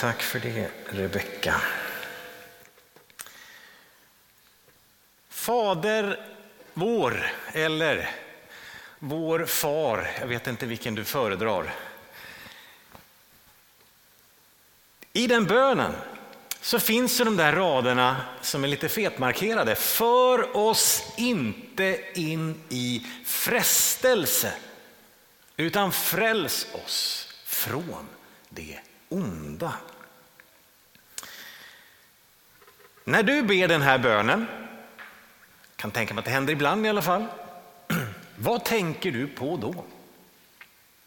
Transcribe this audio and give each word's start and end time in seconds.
Tack 0.00 0.22
för 0.22 0.40
det, 0.40 0.70
Rebecka. 0.86 1.60
Fader 5.28 6.26
vår, 6.74 7.32
eller 7.52 8.10
vår 8.98 9.44
far, 9.44 10.10
jag 10.20 10.26
vet 10.26 10.46
inte 10.46 10.66
vilken 10.66 10.94
du 10.94 11.04
föredrar. 11.04 11.74
I 15.12 15.26
den 15.26 15.44
bönen 15.44 15.92
så 16.60 16.80
finns 16.80 17.20
ju 17.20 17.24
de 17.24 17.36
där 17.36 17.52
raderna 17.52 18.24
som 18.40 18.64
är 18.64 18.68
lite 18.68 18.88
fetmarkerade. 18.88 19.74
För 19.74 20.56
oss 20.56 21.02
inte 21.16 22.00
in 22.14 22.62
i 22.68 23.06
frestelse, 23.24 24.52
utan 25.56 25.92
fräls 25.92 26.66
oss 26.84 27.28
från 27.44 28.08
det 28.48 28.80
onda. 29.10 29.74
När 33.04 33.22
du 33.22 33.42
ber 33.42 33.68
den 33.68 33.82
här 33.82 33.98
bönen, 33.98 34.46
kan 35.76 35.90
tänka 35.90 36.14
mig 36.14 36.18
att 36.18 36.24
det 36.24 36.30
händer 36.30 36.52
ibland 36.52 36.86
i 36.86 36.88
alla 36.88 37.02
fall, 37.02 37.26
vad 38.36 38.64
tänker 38.64 39.12
du 39.12 39.26
på 39.26 39.56
då? 39.56 39.84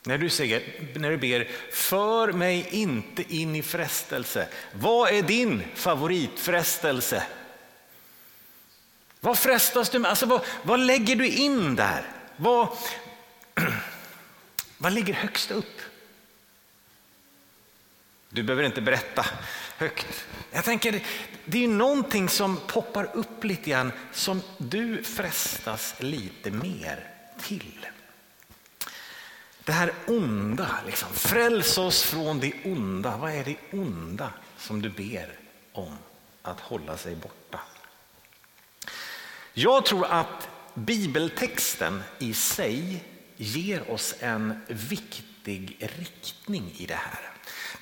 När 0.06 0.18
du, 0.18 0.30
säger, 0.30 0.64
när 0.96 1.10
du 1.10 1.18
ber, 1.18 1.48
för 1.72 2.32
mig 2.32 2.68
inte 2.70 3.36
in 3.36 3.56
i 3.56 3.64
frestelse. 3.64 4.48
Vad 4.74 5.10
är 5.10 5.22
din 5.22 5.64
favoritfrestelse? 5.76 7.24
Vad 9.20 9.38
frestas 9.38 9.90
du 9.90 10.00
med? 10.00 10.10
Alltså 10.10 10.26
vad, 10.26 10.42
vad 10.64 10.80
lägger 10.80 11.16
du 11.16 11.28
in 11.28 11.76
där? 11.76 12.04
Vad, 12.38 12.68
vad 14.78 14.94
ligger 14.94 15.14
högst 15.14 15.52
upp? 15.52 15.82
Du 18.34 18.44
behöver 18.44 18.64
inte 18.64 18.82
berätta 18.82 19.26
högt. 19.78 20.26
Jag 20.52 20.66
tänker, 20.66 21.04
det 21.46 21.64
är 21.64 21.68
någonting 21.68 22.30
som 22.30 22.60
poppar 22.68 23.10
upp 23.14 23.44
lite 23.44 23.70
grann 23.70 23.92
som 24.12 24.42
du 24.58 25.04
frestas 25.04 25.96
lite 26.00 26.52
mer 26.52 27.08
till. 27.42 27.88
Det 29.64 29.72
här 29.72 29.94
onda, 30.08 30.80
liksom. 30.86 31.10
fräls 31.14 31.78
oss 31.78 32.04
från 32.04 32.40
det 32.40 32.54
onda. 32.66 33.18
Vad 33.18 33.32
är 33.32 33.44
det 33.44 33.80
onda 33.80 34.34
som 34.58 34.82
du 34.82 34.90
ber 34.90 35.40
om 35.74 35.98
att 36.42 36.60
hålla 36.60 36.98
sig 36.98 37.16
borta? 37.16 37.60
Jag 39.54 39.86
tror 39.86 40.06
att 40.06 40.50
bibeltexten 40.74 42.04
i 42.20 42.34
sig 42.34 43.04
ger 43.38 43.92
oss 43.92 44.16
en 44.20 44.62
viktig 44.68 45.90
riktning 45.98 46.74
i 46.78 46.86
det 46.86 46.96
här. 46.96 47.33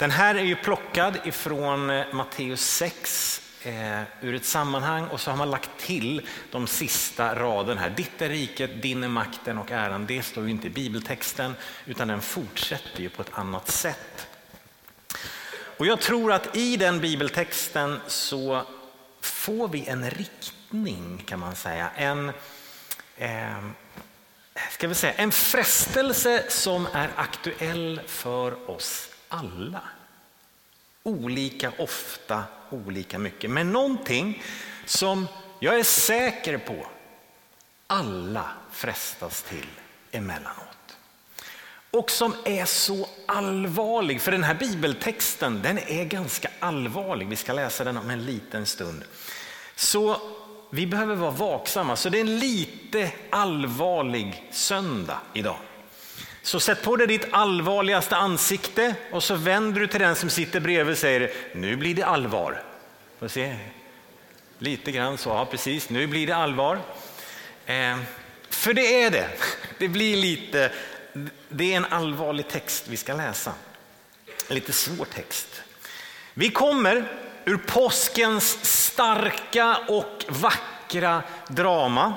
Den 0.01 0.11
här 0.11 0.35
är 0.35 0.43
ju 0.43 0.55
plockad 0.55 1.17
ifrån 1.23 1.89
eh, 1.89 2.05
Matteus 2.11 2.61
6 2.61 3.41
eh, 3.63 4.01
ur 4.21 4.35
ett 4.35 4.45
sammanhang 4.45 5.07
och 5.07 5.21
så 5.21 5.31
har 5.31 5.37
man 5.37 5.51
lagt 5.51 5.69
till 5.77 6.27
de 6.51 6.67
sista 6.67 7.35
raderna 7.35 7.81
här. 7.81 7.89
Ditt 7.89 8.21
är 8.21 8.29
riket, 8.29 8.81
din 8.81 9.03
är 9.03 9.07
makten 9.07 9.57
och 9.57 9.71
äran. 9.71 10.05
Det 10.05 10.23
står 10.23 10.43
ju 10.43 10.49
inte 10.49 10.67
i 10.67 10.69
bibeltexten 10.69 11.55
utan 11.85 12.07
den 12.07 12.21
fortsätter 12.21 13.01
ju 13.01 13.09
på 13.09 13.21
ett 13.21 13.31
annat 13.33 13.67
sätt. 13.67 14.27
Och 15.77 15.85
jag 15.85 15.99
tror 15.99 16.31
att 16.31 16.55
i 16.55 16.77
den 16.77 16.99
bibeltexten 16.99 17.99
så 18.07 18.65
får 19.21 19.67
vi 19.67 19.87
en 19.87 20.09
riktning 20.09 21.23
kan 21.27 21.39
man 21.39 21.55
säga. 21.55 21.89
En, 21.95 22.31
eh, 23.17 23.57
ska 24.71 24.87
vi 24.87 24.95
säga, 24.95 25.13
en 25.13 25.31
frestelse 25.31 26.43
som 26.49 26.87
är 26.93 27.09
aktuell 27.15 28.01
för 28.07 28.69
oss 28.69 29.10
alla. 29.31 29.81
Olika 31.03 31.71
ofta, 31.77 32.43
olika 32.69 33.19
mycket. 33.19 33.49
Men 33.51 33.71
någonting 33.71 34.43
som 34.85 35.27
jag 35.59 35.79
är 35.79 35.83
säker 35.83 36.57
på 36.57 36.87
alla 37.87 38.51
frestas 38.71 39.43
till 39.43 39.67
emellanåt. 40.11 40.97
Och 41.91 42.11
som 42.11 42.35
är 42.45 42.65
så 42.65 43.07
allvarlig, 43.25 44.21
för 44.21 44.31
den 44.31 44.43
här 44.43 44.55
bibeltexten 44.55 45.61
den 45.61 45.77
är 45.77 46.05
ganska 46.05 46.49
allvarlig. 46.59 47.27
Vi 47.27 47.35
ska 47.35 47.53
läsa 47.53 47.83
den 47.83 47.97
om 47.97 48.09
en 48.09 48.25
liten 48.25 48.65
stund. 48.65 49.03
Så 49.75 50.21
vi 50.69 50.87
behöver 50.87 51.15
vara 51.15 51.31
vaksamma. 51.31 51.95
Så 51.95 52.09
det 52.09 52.17
är 52.17 52.21
en 52.21 52.39
lite 52.39 53.11
allvarlig 53.29 54.49
söndag 54.51 55.19
idag. 55.33 55.57
Så 56.43 56.59
sätt 56.59 56.83
på 56.83 56.95
dig 56.95 57.07
ditt 57.07 57.27
allvarligaste 57.31 58.15
ansikte 58.15 58.95
och 59.11 59.23
så 59.23 59.35
vänder 59.35 59.81
du 59.81 59.87
till 59.87 59.99
den 59.99 60.15
som 60.15 60.29
sitter 60.29 60.59
bredvid 60.59 60.91
och 60.91 60.97
säger 60.97 61.31
nu 61.53 61.75
blir 61.75 61.95
det 61.95 62.03
allvar. 62.03 62.63
Får 63.19 63.27
se? 63.27 63.55
Lite 64.59 64.91
grann 64.91 65.17
så, 65.17 65.29
ja 65.29 65.45
precis, 65.45 65.89
nu 65.89 66.07
blir 66.07 66.27
det 66.27 66.35
allvar. 66.35 66.79
Eh, 67.65 67.97
för 68.49 68.73
det 68.73 69.03
är 69.03 69.11
det. 69.11 69.29
Det 69.77 69.87
blir 69.87 70.17
lite, 70.17 70.71
det 71.49 71.73
är 71.73 71.77
en 71.77 71.85
allvarlig 71.85 72.47
text 72.47 72.85
vi 72.87 72.97
ska 72.97 73.13
läsa. 73.13 73.53
En 74.47 74.55
lite 74.55 74.73
svår 74.73 75.05
text. 75.05 75.61
Vi 76.33 76.49
kommer 76.49 77.05
ur 77.45 77.57
påskens 77.57 78.65
starka 78.65 79.77
och 79.87 80.25
vackra 80.27 81.23
drama 81.47 82.13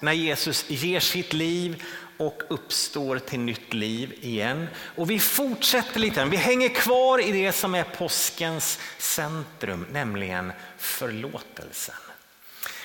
när 0.00 0.12
Jesus 0.12 0.64
ger 0.70 1.00
sitt 1.00 1.32
liv 1.32 1.82
och 2.16 2.42
uppstår 2.48 3.18
till 3.18 3.40
nytt 3.40 3.74
liv 3.74 4.14
igen. 4.20 4.66
Och 4.96 5.10
vi 5.10 5.18
fortsätter 5.18 6.00
lite, 6.00 6.24
vi 6.24 6.36
hänger 6.36 6.68
kvar 6.68 7.18
i 7.18 7.32
det 7.32 7.52
som 7.52 7.74
är 7.74 7.84
påskens 7.84 8.78
centrum, 8.98 9.86
nämligen 9.92 10.52
förlåtelsen. 10.78 11.94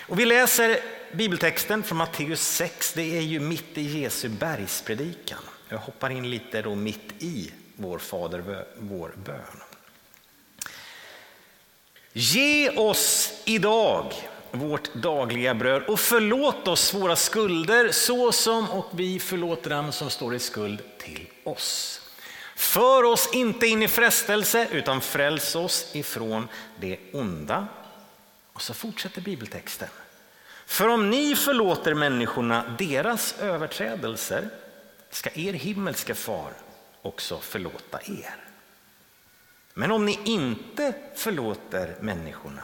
Och 0.09 0.19
vi 0.19 0.25
läser 0.25 0.79
bibeltexten 1.12 1.84
från 1.84 1.97
Matteus 1.97 2.41
6, 2.41 2.94
det 2.94 3.18
är 3.18 3.22
ju 3.22 3.39
mitt 3.39 3.78
i 3.78 4.00
Jesu 4.00 4.29
bergspredikan. 4.29 5.39
Jag 5.69 5.78
hoppar 5.78 6.09
in 6.09 6.29
lite 6.29 6.62
då 6.62 6.75
mitt 6.75 7.13
i 7.19 7.51
vår 7.75 8.00
Fader, 8.00 8.66
vår 8.78 9.13
bön. 9.25 9.63
Ge 12.13 12.69
oss 12.69 13.34
idag 13.45 14.13
vårt 14.52 14.94
dagliga 14.94 15.54
bröd 15.54 15.84
och 15.84 16.00
förlåt 16.00 16.68
oss 16.68 16.94
våra 16.94 17.16
skulder 17.16 17.92
så 17.92 18.32
som 18.32 18.70
och 18.70 18.90
vi 18.92 19.20
förlåter 19.20 19.70
dem 19.70 19.92
som 19.92 20.10
står 20.10 20.36
i 20.36 20.40
skuld 20.40 20.82
till 20.98 21.28
oss. 21.44 22.02
För 22.56 23.04
oss 23.04 23.30
inte 23.34 23.68
in 23.68 23.84
i 23.84 23.88
frestelse 23.88 24.68
utan 24.72 25.02
fräls 25.02 25.56
oss 25.56 25.96
ifrån 25.96 26.48
det 26.80 27.00
onda. 27.14 27.68
Och 28.54 28.62
så 28.62 28.74
fortsätter 28.74 29.22
bibeltexten. 29.22 29.90
För 30.66 30.88
om 30.88 31.10
ni 31.10 31.36
förlåter 31.36 31.94
människorna 31.94 32.76
deras 32.78 33.36
överträdelser 33.40 34.50
ska 35.10 35.30
er 35.34 35.54
himmelske 35.54 36.16
far 36.16 36.54
också 37.02 37.40
förlåta 37.40 38.00
er. 38.02 38.36
Men 39.74 39.92
om 39.92 40.06
ni 40.06 40.20
inte 40.24 40.94
förlåter 41.16 41.96
människorna 42.02 42.64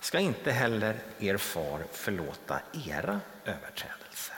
ska 0.00 0.18
inte 0.18 0.52
heller 0.52 0.96
er 1.18 1.36
far 1.36 1.84
förlåta 1.92 2.60
era 2.86 3.20
överträdelser. 3.44 4.36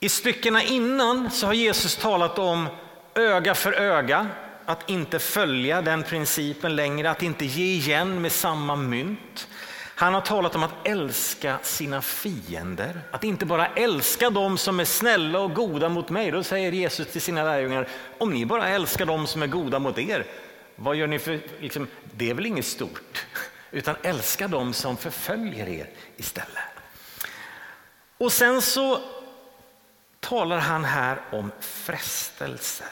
I 0.00 0.08
styckena 0.08 0.62
innan 0.62 1.30
så 1.30 1.46
har 1.46 1.54
Jesus 1.54 1.96
talat 1.96 2.38
om 2.38 2.68
öga 3.14 3.54
för 3.54 3.72
öga, 3.72 4.26
att 4.64 4.90
inte 4.90 5.18
följa 5.18 5.82
den 5.82 6.02
principen 6.02 6.76
längre, 6.76 7.10
att 7.10 7.22
inte 7.22 7.44
ge 7.44 7.64
igen 7.64 8.22
med 8.22 8.32
samma 8.32 8.76
mynt. 8.76 9.48
Han 9.94 10.14
har 10.14 10.20
talat 10.20 10.54
om 10.54 10.62
att 10.62 10.86
älska 10.86 11.58
sina 11.62 12.02
fiender, 12.02 13.00
att 13.10 13.24
inte 13.24 13.46
bara 13.46 13.66
älska 13.66 14.30
dem 14.30 14.58
som 14.58 14.80
är 14.80 14.84
snälla 14.84 15.40
och 15.40 15.54
goda 15.54 15.88
mot 15.88 16.10
mig. 16.10 16.30
Då 16.30 16.42
säger 16.42 16.72
Jesus 16.72 17.12
till 17.12 17.20
sina 17.20 17.44
lärjungar, 17.44 17.88
om 18.18 18.30
ni 18.30 18.46
bara 18.46 18.68
älskar 18.68 19.06
dem 19.06 19.26
som 19.26 19.42
är 19.42 19.46
goda 19.46 19.78
mot 19.78 19.98
er, 19.98 20.26
vad 20.80 20.96
gör 20.96 21.06
ni 21.06 21.18
för, 21.18 21.40
liksom, 21.60 21.88
det 22.14 22.30
är 22.30 22.34
väl 22.34 22.46
inget 22.46 22.66
stort, 22.66 23.26
utan 23.70 23.96
älska 24.02 24.48
dem 24.48 24.72
som 24.72 24.96
förföljer 24.96 25.68
er 25.68 25.90
istället. 26.16 26.64
Och 28.18 28.32
sen 28.32 28.62
så 28.62 29.00
talar 30.20 30.58
han 30.58 30.84
här 30.84 31.20
om 31.32 31.52
frestelser. 31.60 32.86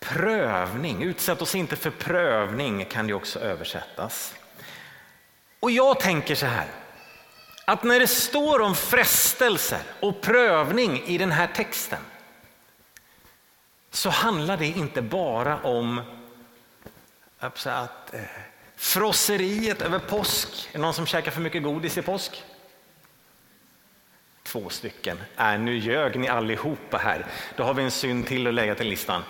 Prövning, 0.00 1.02
utsätt 1.02 1.42
oss 1.42 1.54
inte 1.54 1.76
för 1.76 1.90
prövning 1.90 2.84
kan 2.84 3.06
det 3.06 3.14
också 3.14 3.38
översättas. 3.40 4.34
Och 5.60 5.70
jag 5.70 6.00
tänker 6.00 6.34
så 6.34 6.46
här, 6.46 6.66
att 7.64 7.82
när 7.82 8.00
det 8.00 8.06
står 8.06 8.60
om 8.60 8.74
frestelser 8.74 9.82
och 10.00 10.20
prövning 10.20 11.02
i 11.06 11.18
den 11.18 11.32
här 11.32 11.46
texten 11.46 12.00
så 13.92 14.10
handlar 14.10 14.56
det 14.56 14.66
inte 14.66 15.02
bara 15.02 15.62
om 15.62 16.00
att 17.66 18.14
eh, 18.14 18.20
frosseriet 18.76 19.82
över 19.82 19.98
påsk. 19.98 20.68
Är 20.68 20.72
det 20.72 20.82
någon 20.82 20.94
som 20.94 21.06
käkar 21.06 21.30
för 21.30 21.40
mycket 21.40 21.62
godis 21.62 21.98
i 21.98 22.02
påsk? 22.02 22.44
två 24.52 24.68
stycken. 24.68 25.18
Äh, 25.38 25.58
nu 25.58 25.76
ljög 25.76 26.18
ni 26.18 26.28
allihopa 26.28 26.96
här. 26.96 27.26
Då 27.56 27.62
har 27.62 27.74
vi 27.74 27.82
en 27.82 27.90
synd 27.90 28.26
till 28.26 28.46
att 28.46 28.54
lägga 28.54 28.74
till 28.74 28.88
listan. 28.88 29.22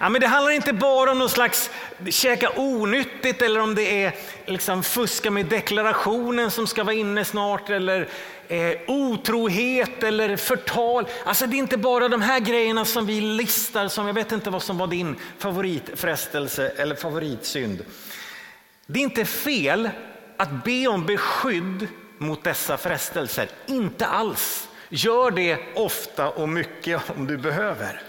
Ja, 0.00 0.08
men 0.08 0.20
det 0.20 0.26
handlar 0.26 0.52
inte 0.52 0.72
bara 0.72 1.10
om 1.10 1.18
någon 1.18 1.28
slags 1.28 1.70
käka 2.10 2.50
onyttigt 2.56 3.42
eller 3.42 3.60
om 3.60 3.74
det 3.74 4.04
är 4.04 4.14
liksom 4.46 4.82
fuska 4.82 5.30
med 5.30 5.46
deklarationen 5.46 6.50
som 6.50 6.66
ska 6.66 6.84
vara 6.84 6.94
inne 6.94 7.24
snart 7.24 7.70
eller 7.70 8.08
eh, 8.48 8.76
otrohet 8.86 10.02
eller 10.02 10.36
förtal. 10.36 11.06
Alltså 11.24 11.46
det 11.46 11.56
är 11.56 11.58
inte 11.58 11.76
bara 11.76 12.08
de 12.08 12.22
här 12.22 12.40
grejerna 12.40 12.84
som 12.84 13.06
vi 13.06 13.20
listar 13.20 13.88
som 13.88 14.06
jag 14.06 14.14
vet 14.14 14.32
inte 14.32 14.50
vad 14.50 14.62
som 14.62 14.78
var 14.78 14.86
din 14.86 15.16
favoritfrestelse 15.38 16.68
eller 16.76 16.94
favoritsynd. 16.94 17.84
Det 18.86 18.98
är 18.98 19.02
inte 19.02 19.24
fel 19.24 19.90
att 20.36 20.64
be 20.64 20.86
om 20.86 21.06
beskydd 21.06 21.88
mot 22.18 22.44
dessa 22.44 22.76
frestelser. 22.76 23.48
Inte 23.66 24.06
alls. 24.06 24.68
Gör 24.88 25.30
det 25.30 25.58
ofta 25.74 26.28
och 26.30 26.48
mycket 26.48 27.10
om 27.16 27.26
du 27.26 27.36
behöver. 27.36 28.02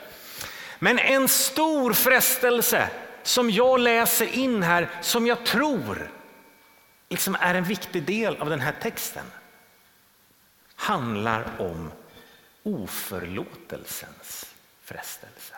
Men 0.79 0.99
en 0.99 1.27
stor 1.27 1.93
frestelse 1.93 2.89
som 3.23 3.49
jag 3.49 3.79
läser 3.79 4.25
in 4.25 4.63
här, 4.63 4.89
som 5.01 5.27
jag 5.27 5.45
tror 5.45 6.11
liksom 7.09 7.37
är 7.39 7.55
en 7.55 7.63
viktig 7.63 8.03
del 8.03 8.35
av 8.35 8.49
den 8.49 8.59
här 8.59 8.75
texten, 8.81 9.25
handlar 10.75 11.45
om 11.57 11.91
oförlåtelsens 12.63 14.45
frestelse. 14.83 15.53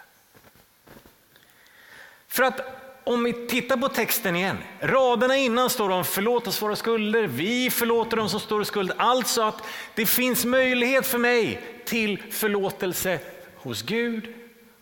För 2.27 2.43
att 2.43 2.61
om 3.03 3.23
vi 3.23 3.47
tittar 3.47 3.77
på 3.77 3.89
texten 3.89 4.35
igen, 4.35 4.57
raderna 4.79 5.37
innan 5.37 5.69
står 5.69 5.89
det 5.89 5.95
om 5.95 6.05
förlåt 6.05 6.47
oss 6.47 6.61
våra 6.61 6.75
skulder, 6.75 7.23
vi 7.23 7.69
förlåter 7.69 8.17
dem 8.17 8.29
som 8.29 8.39
står 8.39 8.61
i 8.61 8.65
skuld. 8.65 8.91
Alltså 8.97 9.41
att 9.41 9.63
det 9.95 10.05
finns 10.05 10.45
möjlighet 10.45 11.07
för 11.07 11.17
mig 11.17 11.61
till 11.85 12.23
förlåtelse 12.31 13.19
hos 13.55 13.81
Gud 13.81 14.33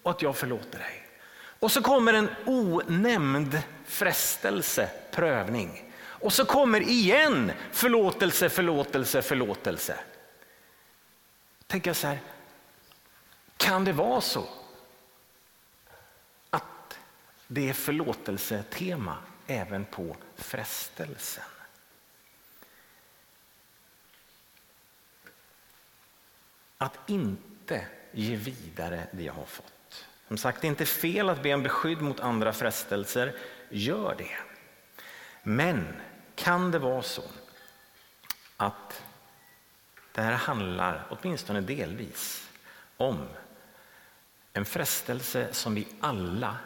och 0.08 0.12
att 0.12 0.22
jag 0.22 0.38
förlåter 0.38 0.80
dig. 0.80 1.08
Och 1.60 1.72
så 1.72 1.82
kommer 1.82 2.14
en 2.14 2.30
onämnd 2.46 3.62
frestelse, 3.86 4.90
prövning. 5.12 5.94
Och 6.00 6.34
så 6.34 6.46
kommer 6.46 6.82
igen 6.82 7.52
förlåtelse, 7.72 8.50
förlåtelse, 8.50 9.22
förlåtelse. 9.22 10.00
Tänker 11.68 11.90
jag 11.90 11.98
så 11.98 12.08
här, 12.08 12.20
kan 13.58 13.86
det 13.86 13.94
vara 13.94 14.22
så 14.22 14.50
att 16.50 17.00
det 17.48 17.70
är 17.70 17.74
förlåtelsetema 17.74 19.18
även 19.48 19.86
på 19.86 20.16
frestelsen? 20.36 21.44
Att 26.78 27.10
inte 27.10 27.88
ge 28.12 28.36
vidare 28.36 29.08
det 29.12 29.24
jag 29.24 29.34
har 29.34 29.46
fått. 29.46 29.77
Som 30.28 30.38
sagt, 30.38 30.62
det 30.62 30.68
är 30.68 30.70
inte 30.70 30.86
fel 30.86 31.30
att 31.30 31.44
be 31.44 31.54
om 31.54 31.64
beskydd 31.64 32.02
mot 32.02 32.20
andra 32.20 32.54
frestelser. 32.54 33.36
Gör 33.70 34.16
det. 34.18 34.38
Men 35.44 35.88
kan 36.36 36.72
det 36.72 36.80
vara 36.80 37.02
så 37.02 37.24
att 38.58 39.04
det 40.12 40.22
här 40.22 40.34
handlar, 40.34 41.08
åtminstone 41.10 41.62
delvis, 41.62 42.50
om 42.98 43.28
en 44.54 44.66
frestelse 44.66 45.54
som 45.54 45.76
vi 45.76 45.88
alla 46.00 46.58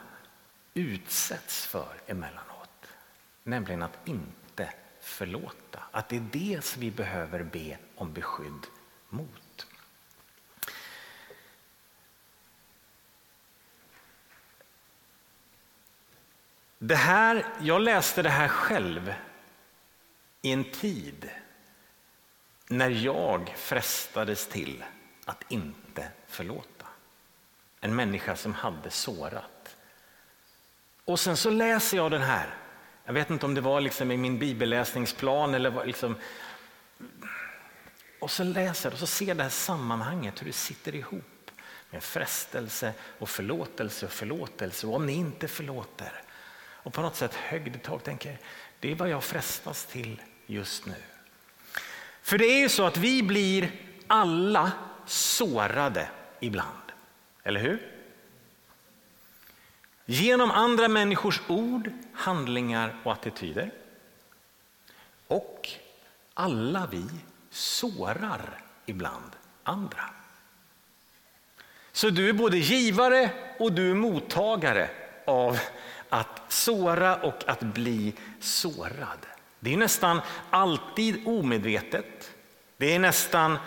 utsätts 0.74 1.68
för 1.68 2.02
emellanåt. 2.08 2.88
Nämligen 3.44 3.82
att 3.82 4.08
inte 4.08 4.74
förlåta. 5.02 5.80
Att 5.92 6.10
det 6.10 6.16
är 6.16 6.26
det 6.32 6.66
som 6.66 6.82
vi 6.82 6.92
behöver 6.92 7.44
be 7.44 7.78
om 7.96 8.14
beskydd 8.14 8.68
mot. 9.10 9.41
Det 16.84 16.96
här, 16.96 17.46
jag 17.60 17.82
läste 17.82 18.22
det 18.22 18.30
här 18.30 18.48
själv 18.48 19.14
i 20.42 20.52
en 20.52 20.64
tid 20.64 21.30
när 22.68 22.90
jag 22.90 23.54
frestades 23.58 24.48
till 24.48 24.84
att 25.26 25.44
inte 25.48 26.08
förlåta. 26.28 26.86
En 27.80 27.96
människa 27.96 28.36
som 28.36 28.54
hade 28.54 28.90
sårat. 28.90 29.76
Och 31.06 31.20
sen 31.20 31.38
så 31.38 31.50
läser 31.50 31.98
jag 31.98 32.12
den 32.12 32.22
här. 32.22 32.54
Jag 33.06 33.14
vet 33.14 33.30
inte 33.30 33.46
om 33.46 33.54
det 33.54 33.62
var 33.62 33.82
liksom 33.82 34.12
i 34.12 34.18
min 34.18 34.40
bibelläsningsplan 34.40 35.54
eller 35.54 35.86
liksom. 35.86 36.16
Och 38.20 38.32
så 38.32 38.44
läser 38.44 38.90
jag 38.90 38.94
och 38.94 39.00
så 39.00 39.08
ser 39.08 39.36
det 39.36 39.44
här 39.44 39.50
sammanhanget 39.50 40.42
hur 40.42 40.46
det 40.46 40.54
sitter 40.54 40.96
ihop 40.96 41.52
med 41.90 42.04
frestelse 42.04 42.94
och 43.20 43.30
förlåtelse 43.30 44.06
och 44.06 44.12
förlåtelse. 44.12 44.88
Och 44.88 44.96
om 44.96 45.06
ni 45.06 45.14
inte 45.14 45.48
förlåter 45.48 46.22
och 46.84 46.94
på 46.94 47.02
något 47.02 47.16
sätt 47.16 47.36
högg 47.36 47.84
tag 47.84 48.04
tänker 48.04 48.38
det 48.80 48.92
är 48.92 48.96
vad 48.96 49.10
jag 49.10 49.24
frestas 49.24 49.86
till 49.86 50.22
just 50.46 50.86
nu. 50.86 50.96
För 52.22 52.38
det 52.38 52.46
är 52.46 52.60
ju 52.60 52.70
så 52.70 52.86
att 52.86 52.98
vi 52.98 53.24
blir 53.24 53.72
alla 54.08 54.72
sårade 55.06 56.10
ibland, 56.40 56.92
eller 57.44 57.60
hur? 57.60 57.92
Genom 60.06 60.52
andra 60.52 60.88
människors 60.88 61.42
ord, 61.48 61.92
handlingar 62.14 62.96
och 63.04 63.12
attityder. 63.12 63.72
Och 65.28 65.70
alla 66.34 66.88
vi 66.92 67.06
sårar 67.50 68.64
ibland 68.86 69.32
andra. 69.64 70.10
Så 71.92 72.10
du 72.10 72.30
är 72.30 72.34
både 72.34 72.58
givare 72.58 73.30
och 73.60 73.74
du 73.74 73.92
är 73.92 73.96
mottagare 73.96 74.90
av 75.26 75.60
att 76.12 76.42
såra 76.48 77.16
och 77.16 77.44
att 77.48 77.60
bli 77.60 78.14
sårad. 78.40 79.26
Det 79.60 79.74
är 79.74 79.78
nästan 79.78 80.22
alltid 80.50 81.28
omedvetet. 81.28 82.32
Det 82.78 82.96
är 82.96 83.00
nästan, 83.00 83.58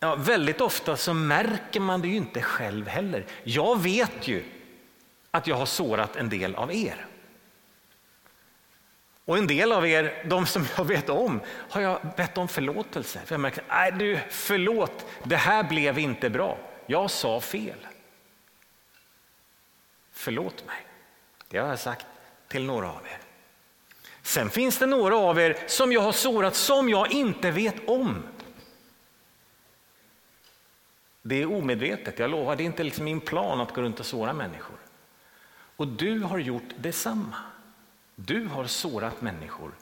ja, 0.00 0.14
väldigt 0.14 0.60
ofta 0.60 0.96
så 0.96 1.14
märker 1.14 1.80
man 1.80 2.00
det 2.00 2.08
ju 2.08 2.16
inte 2.16 2.42
själv 2.42 2.88
heller. 2.88 3.24
Jag 3.44 3.82
vet 3.82 4.28
ju 4.28 4.44
att 5.30 5.46
jag 5.46 5.56
har 5.56 5.66
sårat 5.66 6.16
en 6.16 6.28
del 6.28 6.54
av 6.54 6.74
er. 6.74 7.06
Och 9.24 9.38
en 9.38 9.46
del 9.46 9.72
av 9.72 9.86
er, 9.86 10.24
de 10.28 10.46
som 10.46 10.66
jag 10.76 10.84
vet 10.84 11.08
om, 11.08 11.40
har 11.46 11.80
jag 11.80 12.00
bett 12.16 12.38
om 12.38 12.48
förlåtelse. 12.48 13.20
För 13.24 13.34
jag 13.34 13.40
märker, 13.40 13.64
nej 13.68 13.92
du, 13.92 14.18
förlåt, 14.30 15.06
det 15.22 15.36
här 15.36 15.64
blev 15.64 15.98
inte 15.98 16.30
bra. 16.30 16.58
Jag 16.86 17.10
sa 17.10 17.40
fel. 17.40 17.86
Förlåt 20.12 20.66
mig. 20.66 20.76
Det 21.52 21.58
har 21.58 21.68
jag 21.68 21.78
sagt 21.78 22.06
till 22.48 22.64
några 22.64 22.88
av 22.88 23.06
er. 23.06 23.18
Sen 24.22 24.50
finns 24.50 24.78
det 24.78 24.86
några 24.86 25.16
av 25.16 25.40
er 25.40 25.64
som 25.66 25.92
jag 25.92 26.00
har 26.00 26.12
sårat 26.12 26.54
som 26.54 26.88
jag 26.88 27.12
inte 27.12 27.50
vet 27.50 27.88
om. 27.88 28.22
Det 31.22 31.42
är 31.42 31.52
omedvetet, 31.52 32.18
jag 32.18 32.30
lovar. 32.30 32.56
Det 32.56 32.62
är 32.62 32.64
inte 32.64 32.82
liksom 32.82 33.04
min 33.04 33.20
plan 33.20 33.60
att 33.60 33.74
gå 33.74 33.82
runt 33.82 34.00
och 34.00 34.06
såra 34.06 34.32
människor. 34.32 34.76
Och 35.76 35.88
du 35.88 36.20
har 36.20 36.38
gjort 36.38 36.68
detsamma. 36.76 37.36
Du 38.14 38.46
har 38.46 38.64
sårat 38.66 39.20
människor, 39.20 39.72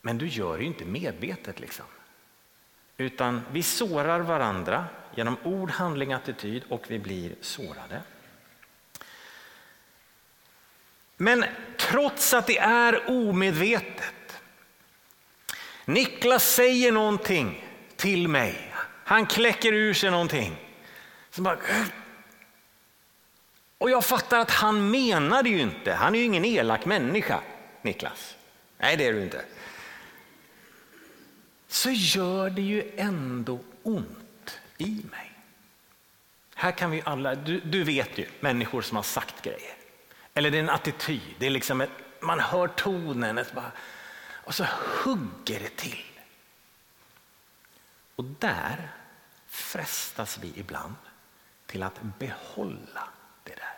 men 0.00 0.18
du 0.18 0.28
gör 0.28 0.58
det 0.58 0.64
inte 0.64 0.84
medvetet. 0.84 1.60
liksom. 1.60 1.86
Utan 2.96 3.40
vi 3.50 3.62
sårar 3.62 4.20
varandra 4.20 4.84
genom 5.14 5.36
ord, 5.44 5.70
handling, 5.70 6.12
attityd 6.12 6.62
och 6.68 6.84
vi 6.88 6.98
blir 6.98 7.34
sårade. 7.40 8.02
Men 11.24 11.44
trots 11.76 12.34
att 12.34 12.46
det 12.46 12.58
är 12.58 13.10
omedvetet. 13.10 14.42
Niklas 15.84 16.54
säger 16.54 16.92
någonting 16.92 17.64
till 17.96 18.28
mig. 18.28 18.72
Han 19.04 19.26
kläcker 19.26 19.72
ur 19.72 19.94
sig 19.94 20.10
någonting. 20.10 20.56
Bara, 21.36 21.58
och 23.78 23.90
jag 23.90 24.04
fattar 24.04 24.38
att 24.38 24.50
han 24.50 24.90
menade 24.90 25.48
ju 25.48 25.60
inte. 25.60 25.92
Han 25.92 26.14
är 26.14 26.18
ju 26.18 26.24
ingen 26.24 26.44
elak 26.44 26.84
människa, 26.84 27.40
Niklas. 27.82 28.36
Nej, 28.78 28.96
det 28.96 29.06
är 29.06 29.12
du 29.12 29.22
inte. 29.22 29.44
Så 31.68 31.90
gör 31.90 32.50
det 32.50 32.62
ju 32.62 32.92
ändå 32.96 33.58
ont 33.82 34.60
i 34.78 35.04
mig. 35.10 35.32
Här 36.54 36.72
kan 36.72 36.90
vi 36.90 37.02
alla, 37.04 37.34
du, 37.34 37.60
du 37.60 37.84
vet 37.84 38.18
ju 38.18 38.26
människor 38.40 38.82
som 38.82 38.96
har 38.96 39.02
sagt 39.02 39.42
grejer. 39.42 39.83
Eller 40.34 40.50
det 40.50 40.58
är 40.58 40.62
en 40.62 40.70
attityd, 40.70 41.34
det 41.38 41.46
är 41.46 41.50
liksom 41.50 41.80
ett, 41.80 41.90
man 42.20 42.40
hör 42.40 42.68
tonen 42.68 43.38
ett 43.38 43.52
bara, 43.52 43.72
och 44.44 44.54
så 44.54 44.66
hugger 45.04 45.60
det 45.60 45.76
till. 45.76 46.04
Och 48.16 48.24
där 48.24 48.88
frestas 49.46 50.38
vi 50.38 50.52
ibland 50.56 50.94
till 51.66 51.82
att 51.82 52.00
behålla 52.18 53.08
det 53.44 53.54
där. 53.54 53.74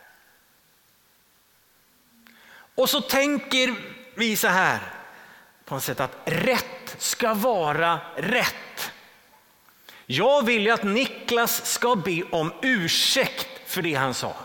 Och 2.75 2.90
så 2.90 3.00
tänker 3.00 3.75
vi 4.14 4.36
så 4.36 4.48
här 4.48 4.80
på 5.64 5.75
något 5.75 5.84
sätt 5.84 6.00
att 6.00 6.18
rätt 6.25 6.96
ska 6.98 7.34
vara 7.34 8.00
rätt. 8.16 8.92
Jag 10.06 10.44
vill 10.44 10.62
ju 10.62 10.70
att 10.70 10.82
Niklas 10.82 11.66
ska 11.66 11.96
be 11.96 12.22
om 12.22 12.52
ursäkt 12.62 13.70
för 13.70 13.82
det 13.82 13.94
han 13.94 14.14
sa. 14.14 14.36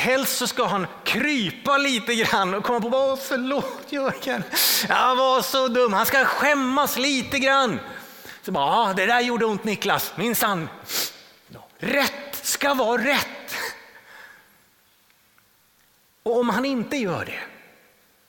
Helst 0.00 0.36
så 0.36 0.46
ska 0.46 0.66
han 0.66 0.86
krypa 1.04 1.78
lite 1.78 2.14
grann 2.14 2.54
och 2.54 2.64
komma 2.64 2.80
på, 2.80 2.88
Åh, 2.88 3.16
förlåt 3.16 3.86
Jörgen, 3.88 4.42
jag 4.88 5.16
var 5.16 5.42
så 5.42 5.68
dum. 5.68 5.92
Han 5.92 6.06
ska 6.06 6.24
skämmas 6.24 6.96
lite 6.96 7.38
grann. 7.38 7.80
Så 8.42 8.52
bara, 8.52 8.64
ah, 8.64 8.92
det 8.92 9.06
där 9.06 9.20
gjorde 9.20 9.44
ont 9.44 9.64
Niklas, 9.64 10.12
minsann. 10.16 10.68
Rätt 11.78 12.36
ska 12.42 12.74
vara 12.74 13.04
rätt. 13.04 13.54
Och 16.22 16.38
om 16.38 16.48
han 16.48 16.64
inte 16.64 16.96
gör 16.96 17.24
det 17.24 17.40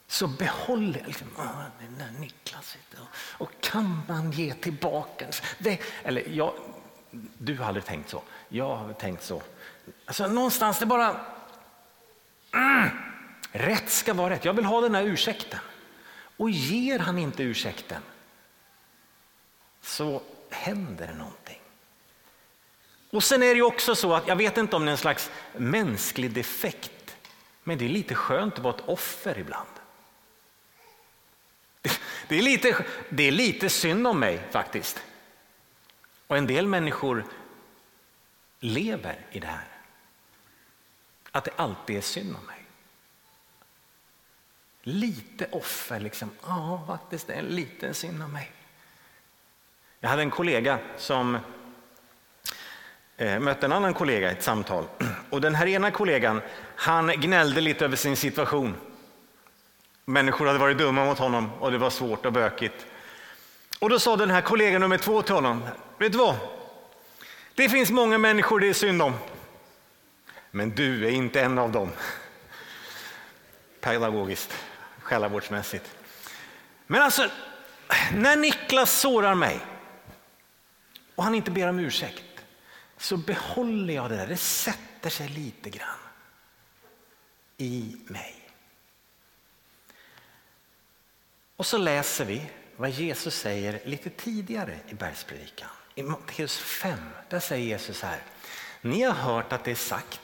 så 0.07 0.27
behåller 0.27 1.03
liksom, 1.07 1.27
ah, 1.37 1.63
den 1.79 1.97
där 1.97 2.19
Niklas. 2.19 2.77
Och, 2.97 3.07
och 3.45 3.51
kan 3.61 4.01
man 4.07 4.31
ge 4.31 4.53
tillbaka? 4.53 5.25
Det, 5.57 5.79
eller 6.03 6.23
jag, 6.29 6.53
du 7.37 7.57
har 7.57 7.65
aldrig 7.65 7.85
tänkt 7.85 8.09
så, 8.09 8.21
jag 8.49 8.75
har 8.75 8.93
tänkt 8.93 9.23
så. 9.23 9.41
Alltså 10.05 10.27
någonstans 10.27 10.79
det 10.79 10.85
bara, 10.85 11.15
mm, 12.53 12.89
rätt 13.51 13.89
ska 13.89 14.13
vara 14.13 14.33
rätt. 14.33 14.45
Jag 14.45 14.53
vill 14.53 14.65
ha 14.65 14.81
den 14.81 14.95
här 14.95 15.03
ursäkten. 15.03 15.59
Och 16.37 16.49
ger 16.49 16.99
han 16.99 17.17
inte 17.17 17.43
ursäkten 17.43 18.01
så 19.81 20.21
händer 20.49 21.07
det 21.07 21.13
någonting. 21.13 21.61
Och 23.09 23.23
sen 23.23 23.43
är 23.43 23.55
det 23.55 23.61
också 23.61 23.95
så 23.95 24.13
att 24.13 24.27
jag 24.27 24.35
vet 24.35 24.57
inte 24.57 24.75
om 24.75 24.85
det 24.85 24.89
är 24.89 24.91
en 24.91 24.97
slags 24.97 25.31
mänsklig 25.57 26.31
defekt, 26.31 27.15
men 27.63 27.77
det 27.77 27.85
är 27.85 27.89
lite 27.89 28.15
skönt 28.15 28.53
att 28.53 28.59
vara 28.59 28.75
ett 28.75 28.87
offer 28.87 29.39
ibland. 29.39 29.69
Det 32.27 32.37
är 32.37 32.41
lite, 32.41 32.85
det 33.09 33.23
är 33.23 33.31
lite 33.31 33.69
synd 33.69 34.07
om 34.07 34.19
mig 34.19 34.41
faktiskt. 34.51 35.03
Och 36.27 36.37
en 36.37 36.47
del 36.47 36.67
människor 36.67 37.25
lever 38.59 39.25
i 39.31 39.39
det 39.39 39.47
här. 39.47 39.70
Att 41.31 41.43
det 41.43 41.51
alltid 41.55 41.97
är 41.97 42.01
synd 42.01 42.35
om 42.35 42.45
mig. 42.45 42.65
Lite 44.83 45.47
offer, 45.51 45.99
liksom. 45.99 46.29
Ja, 46.47 46.83
faktiskt 46.87 47.27
det 47.27 47.33
är 47.33 47.41
lite 47.41 47.93
synd 47.93 48.23
om 48.23 48.31
mig. 48.31 48.51
Jag 49.99 50.09
hade 50.09 50.21
en 50.21 50.31
kollega 50.31 50.79
som 50.97 51.37
eh, 53.17 53.39
mötte 53.39 53.65
en 53.65 53.71
annan 53.71 53.93
kollega 53.93 54.29
i 54.29 54.31
ett 54.31 54.43
samtal. 54.43 54.85
Och 55.29 55.41
den 55.41 55.55
här 55.55 55.67
ena 55.67 55.91
kollegan, 55.91 56.41
han 56.75 57.07
gnällde 57.07 57.61
lite 57.61 57.85
över 57.85 57.95
sin 57.95 58.15
situation. 58.15 58.75
Människor 60.05 60.45
hade 60.45 60.59
varit 60.59 60.77
dumma 60.77 61.05
mot 61.05 61.19
honom 61.19 61.51
och 61.59 61.71
det 61.71 61.77
var 61.77 61.89
svårt 61.89 62.25
och 62.25 62.33
bökigt. 62.33 62.85
Och 63.79 63.89
då 63.89 63.99
sa 63.99 64.15
den 64.15 64.31
här 64.31 64.41
kollegan 64.41 64.81
nummer 64.81 64.97
två 64.97 65.21
till 65.21 65.35
honom, 65.35 65.63
vet 65.97 66.11
du 66.11 66.17
vad? 66.17 66.35
Det 67.55 67.69
finns 67.69 67.91
många 67.91 68.17
människor 68.17 68.59
det 68.59 68.69
är 68.69 68.73
synd 68.73 69.01
om. 69.01 69.13
Men 70.51 70.69
du 70.69 71.05
är 71.05 71.11
inte 71.11 71.41
en 71.41 71.57
av 71.57 71.71
dem. 71.71 71.91
Pedagogiskt, 73.79 74.53
själavårdsmässigt. 74.99 75.95
Men 76.87 77.01
alltså, 77.01 77.29
när 78.13 78.35
Niklas 78.35 78.99
sårar 78.99 79.35
mig 79.35 79.59
och 81.15 81.23
han 81.23 81.35
inte 81.35 81.51
ber 81.51 81.67
om 81.67 81.79
ursäkt 81.79 82.23
så 82.97 83.17
behåller 83.17 83.93
jag 83.93 84.09
det 84.09 84.15
där. 84.15 84.27
Det 84.27 84.37
sätter 84.37 85.09
sig 85.09 85.29
lite 85.29 85.69
grann 85.69 85.99
i 87.57 87.95
mig. 88.05 88.49
Och 91.55 91.65
så 91.65 91.77
läser 91.77 92.25
vi 92.25 92.49
vad 92.75 92.89
Jesus 92.89 93.35
säger 93.35 93.81
lite 93.85 94.09
tidigare 94.09 94.79
i 94.87 94.93
bergspredikan. 94.93 95.69
I 95.95 96.03
Matteus 96.03 96.57
5, 96.57 96.99
där 97.29 97.39
säger 97.39 97.65
Jesus 97.65 98.01
här. 98.01 98.19
Ni 98.81 99.01
har 99.01 99.13
hört 99.13 99.53
att 99.53 99.63
det 99.63 99.71
är 99.71 99.75
sagt 99.75 100.21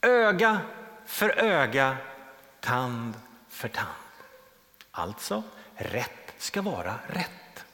öga 0.00 0.60
för 1.06 1.38
öga, 1.38 1.96
tand 2.60 3.14
för 3.48 3.68
tand. 3.68 3.88
Alltså, 4.90 5.42
rätt 5.74 6.34
ska 6.38 6.62
vara 6.62 6.94
rätt. 7.06 7.64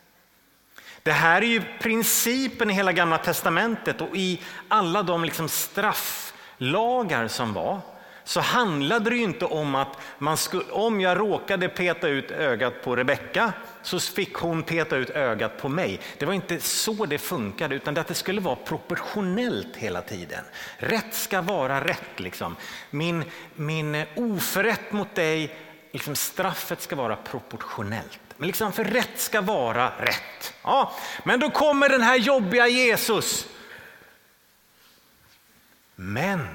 Det 1.03 1.13
här 1.13 1.43
är 1.43 1.47
ju 1.47 1.63
principen 1.81 2.71
i 2.71 2.75
hela 2.75 2.93
gamla 2.93 3.19
testamentet 3.19 4.01
och 4.01 4.17
i 4.17 4.41
alla 4.69 5.03
de 5.03 5.25
liksom 5.25 5.49
strafflagar 5.49 7.29
som 7.29 7.53
var 7.53 7.81
så 8.25 8.41
handlade 8.41 9.11
det 9.11 9.17
ju 9.17 9.23
inte 9.23 9.45
om 9.45 9.75
att 9.75 9.99
man 10.19 10.37
skulle, 10.37 10.65
om 10.71 11.01
jag 11.01 11.19
råkade 11.19 11.69
peta 11.69 12.09
ut 12.09 12.31
ögat 12.31 12.83
på 12.83 12.97
Rebecka 12.97 13.53
så 13.83 14.01
fick 14.01 14.35
hon 14.35 14.63
peta 14.63 14.97
ut 14.97 15.11
ögat 15.11 15.59
på 15.59 15.69
mig. 15.69 16.01
Det 16.19 16.27
var 16.27 16.33
inte 16.33 16.61
så 16.61 17.07
det 17.07 17.19
funkade 17.19 17.75
utan 17.75 17.99
att 17.99 18.07
det 18.07 18.15
skulle 18.15 18.41
vara 18.41 18.57
proportionellt 18.57 19.77
hela 19.77 20.03
tiden. 20.03 20.45
Rätt 20.77 21.15
ska 21.15 21.43
vara 21.43 21.85
rätt. 21.85 22.21
Liksom. 22.21 22.57
Min, 22.91 23.25
min 23.55 24.05
oförrätt 24.17 24.93
mot 24.93 25.15
dig, 25.15 25.57
liksom 25.93 26.17
straffet 26.17 26.83
ska 26.83 26.97
vara 26.97 27.17
proportionellt. 27.17 28.21
Men 28.37 28.47
liksom 28.47 28.73
för 28.73 28.85
rätt 28.85 29.19
ska 29.21 29.41
vara 29.41 29.93
rätt. 29.99 30.55
Ja, 30.63 30.93
men 31.25 31.41
då 31.41 31.51
kommer 31.51 31.89
den 31.89 32.03
här 32.03 32.17
jobbiga 32.17 32.69
Jesus. 32.69 33.49
Men 35.95 36.49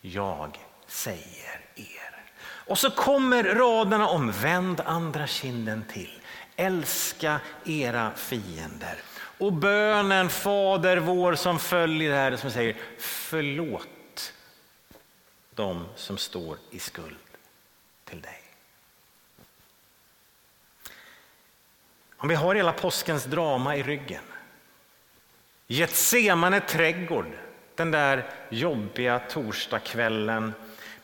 jag 0.00 0.58
säger 0.88 1.60
er. 1.74 2.24
Och 2.40 2.78
så 2.78 2.90
kommer 2.90 3.44
raderna 3.44 4.08
om 4.08 4.30
vänd 4.30 4.80
andra 4.80 5.26
kinden 5.26 5.84
till. 5.92 6.20
Älska 6.56 7.40
era 7.64 8.10
fiender. 8.16 8.96
Och 9.38 9.52
bönen 9.52 10.28
Fader 10.28 10.96
vår 10.96 11.34
som 11.34 11.58
följer 11.58 12.10
det 12.10 12.16
här 12.16 12.36
som 12.36 12.50
säger 12.50 12.76
förlåt 12.98 14.32
de 15.54 15.86
som 15.96 16.18
står 16.18 16.58
i 16.70 16.78
skuld 16.78 17.16
till 18.04 18.20
dig. 18.20 18.40
Om 22.16 22.28
vi 22.28 22.34
har 22.34 22.54
hela 22.54 22.72
påskens 22.72 23.24
drama 23.24 23.76
i 23.76 23.82
ryggen. 23.82 24.22
Getsemane 25.66 26.60
trädgård, 26.60 27.38
den 27.74 27.90
där 27.90 28.30
jobbiga 28.50 29.18
torsdagskvällen 29.18 30.52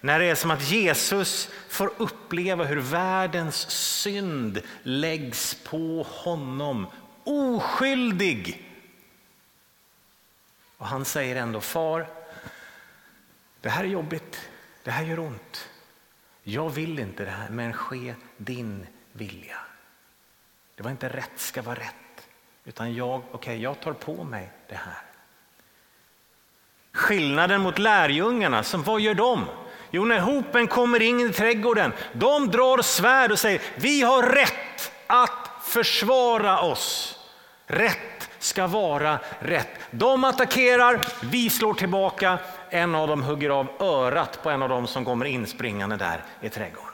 när 0.04 0.18
det 0.18 0.24
är 0.24 0.34
som 0.34 0.50
att 0.50 0.70
Jesus 0.70 1.50
får 1.68 1.92
uppleva 1.96 2.64
hur 2.64 2.80
världens 2.80 3.70
synd 3.70 4.62
läggs 4.82 5.54
på 5.64 6.02
honom, 6.02 6.86
oskyldig. 7.24 8.70
Och 10.76 10.86
han 10.86 11.04
säger 11.04 11.36
ändå, 11.36 11.60
far, 11.60 12.06
det 13.60 13.68
här 13.68 13.84
är 13.84 13.88
jobbigt, 13.88 14.48
det 14.82 14.90
här 14.90 15.04
gör 15.04 15.18
ont. 15.18 15.68
Jag 16.42 16.70
vill 16.70 16.98
inte 16.98 17.24
det 17.24 17.30
här, 17.30 17.50
men 17.50 17.72
ske 17.72 18.14
din 18.36 18.86
vilja. 19.12 19.58
Det 20.74 20.82
var 20.82 20.90
inte 20.90 21.08
rätt 21.08 21.38
ska 21.40 21.62
vara 21.62 21.78
rätt, 21.78 22.28
utan 22.64 22.94
jag, 22.94 23.22
okay, 23.32 23.56
jag 23.56 23.80
tar 23.80 23.92
på 23.92 24.24
mig 24.24 24.50
det 24.68 24.76
här. 24.76 25.02
Skillnaden 26.92 27.60
mot 27.60 27.78
lärjungarna, 27.78 28.62
som, 28.62 28.82
vad 28.82 29.00
gör 29.00 29.14
de? 29.14 29.46
Jo, 29.94 30.04
när 30.04 30.18
hopen 30.18 30.66
kommer 30.66 31.02
in 31.02 31.20
i 31.20 31.32
trädgården, 31.32 31.92
de 32.12 32.50
drar 32.50 32.82
svärd 32.82 33.32
och 33.32 33.38
säger 33.38 33.62
vi 33.76 34.02
har 34.02 34.22
rätt 34.22 34.92
att 35.06 35.50
försvara 35.62 36.60
oss. 36.60 37.18
Rätt 37.66 38.30
ska 38.38 38.66
vara 38.66 39.18
rätt. 39.38 39.68
De 39.90 40.24
attackerar, 40.24 41.06
vi 41.22 41.50
slår 41.50 41.74
tillbaka. 41.74 42.38
En 42.70 42.94
av 42.94 43.08
dem 43.08 43.22
hugger 43.22 43.50
av 43.50 43.66
örat 43.80 44.42
på 44.42 44.50
en 44.50 44.62
av 44.62 44.68
dem 44.68 44.86
som 44.86 45.04
kommer 45.04 45.24
inspringande 45.24 45.96
där 45.96 46.24
i 46.40 46.48
trädgården. 46.48 46.90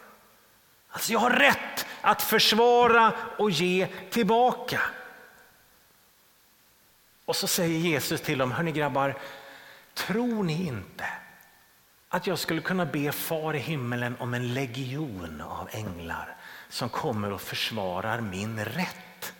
Alltså 0.90 1.12
jag 1.12 1.20
har 1.20 1.30
rätt 1.30 1.86
att 2.00 2.22
försvara 2.22 3.12
och 3.38 3.50
ge 3.50 3.86
tillbaka. 4.10 4.80
Och 7.24 7.36
så 7.36 7.46
säger 7.46 7.78
Jesus 7.78 8.20
till 8.20 8.38
dem, 8.38 8.52
hörni 8.52 8.72
grabbar, 8.72 9.14
tror 9.94 10.42
ni 10.42 10.66
inte 10.66 11.04
att 12.12 12.26
jag 12.26 12.38
skulle 12.38 12.60
kunna 12.60 12.86
be 12.86 13.12
far 13.12 13.54
i 13.54 13.58
himmelen 13.58 14.16
om 14.18 14.34
en 14.34 14.54
legion 14.54 15.40
av 15.40 15.68
änglar 15.72 16.36
som 16.68 16.88
kommer 16.88 17.32
och 17.32 17.40
försvarar 17.40 18.20
min 18.20 18.64
rätt. 18.64 19.34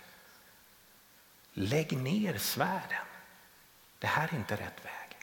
Lägg 1.52 1.96
ner 1.96 2.38
svärden. 2.38 3.04
Det 3.98 4.06
här 4.06 4.28
är 4.28 4.36
inte 4.36 4.54
rätt 4.54 4.84
väg. 4.84 5.16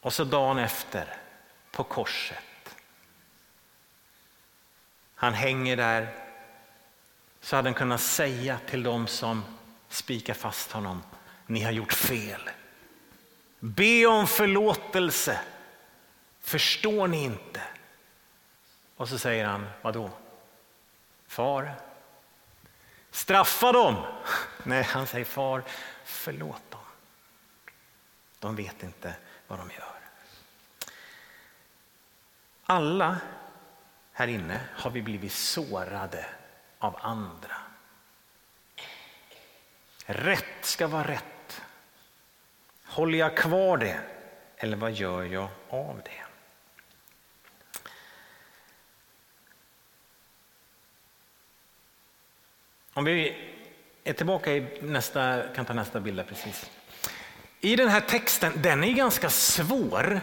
Och 0.00 0.12
så 0.12 0.24
dagen 0.24 0.58
efter 0.58 1.16
på 1.70 1.84
korset. 1.84 2.76
Han 5.14 5.34
hänger 5.34 5.76
där 5.76 6.14
så 7.40 7.56
hade 7.56 7.68
han 7.68 7.74
kunnat 7.74 8.00
säga 8.00 8.58
till 8.66 8.82
dem 8.82 9.06
som 9.06 9.44
spikar 9.88 10.34
fast 10.34 10.72
honom, 10.72 11.02
ni 11.46 11.62
har 11.62 11.72
gjort 11.72 11.92
fel. 11.92 12.50
Be 13.58 14.06
om 14.06 14.26
förlåtelse. 14.26 15.40
Förstår 16.40 17.08
ni 17.08 17.24
inte? 17.24 17.62
Och 18.96 19.08
så 19.08 19.18
säger 19.18 19.44
han, 19.44 19.66
vadå? 19.82 20.10
Far, 21.26 21.74
straffa 23.10 23.72
dem. 23.72 23.96
Nej, 24.62 24.82
han 24.82 25.06
säger 25.06 25.24
far, 25.24 25.62
förlåt 26.04 26.70
dem. 26.70 26.80
De 28.38 28.56
vet 28.56 28.82
inte 28.82 29.14
vad 29.46 29.58
de 29.58 29.70
gör. 29.70 29.98
Alla 32.64 33.20
här 34.12 34.28
inne 34.28 34.60
har 34.74 34.90
vi 34.90 35.02
blivit 35.02 35.32
sårade 35.32 36.26
av 36.78 36.98
andra. 37.00 37.56
Rätt 40.06 40.64
ska 40.64 40.86
vara 40.86 41.08
rätt. 41.08 41.37
Håller 42.88 43.18
jag 43.18 43.36
kvar 43.36 43.76
det 43.76 44.00
eller 44.56 44.76
vad 44.76 44.92
gör 44.92 45.22
jag 45.22 45.48
av 45.68 46.00
det? 46.04 46.24
Om 52.92 53.04
vi 53.04 53.36
är 54.04 54.12
tillbaka 54.12 54.52
i 54.52 54.82
nästa, 54.82 55.42
kan 55.54 55.64
ta 55.64 55.72
nästa 55.72 56.00
bild 56.00 56.28
precis. 56.28 56.70
I 57.60 57.76
den 57.76 57.88
här 57.88 58.00
texten, 58.00 58.52
den 58.56 58.84
är 58.84 58.92
ganska 58.92 59.30
svår. 59.30 60.20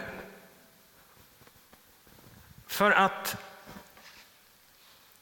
För 2.66 2.90
att 2.90 3.36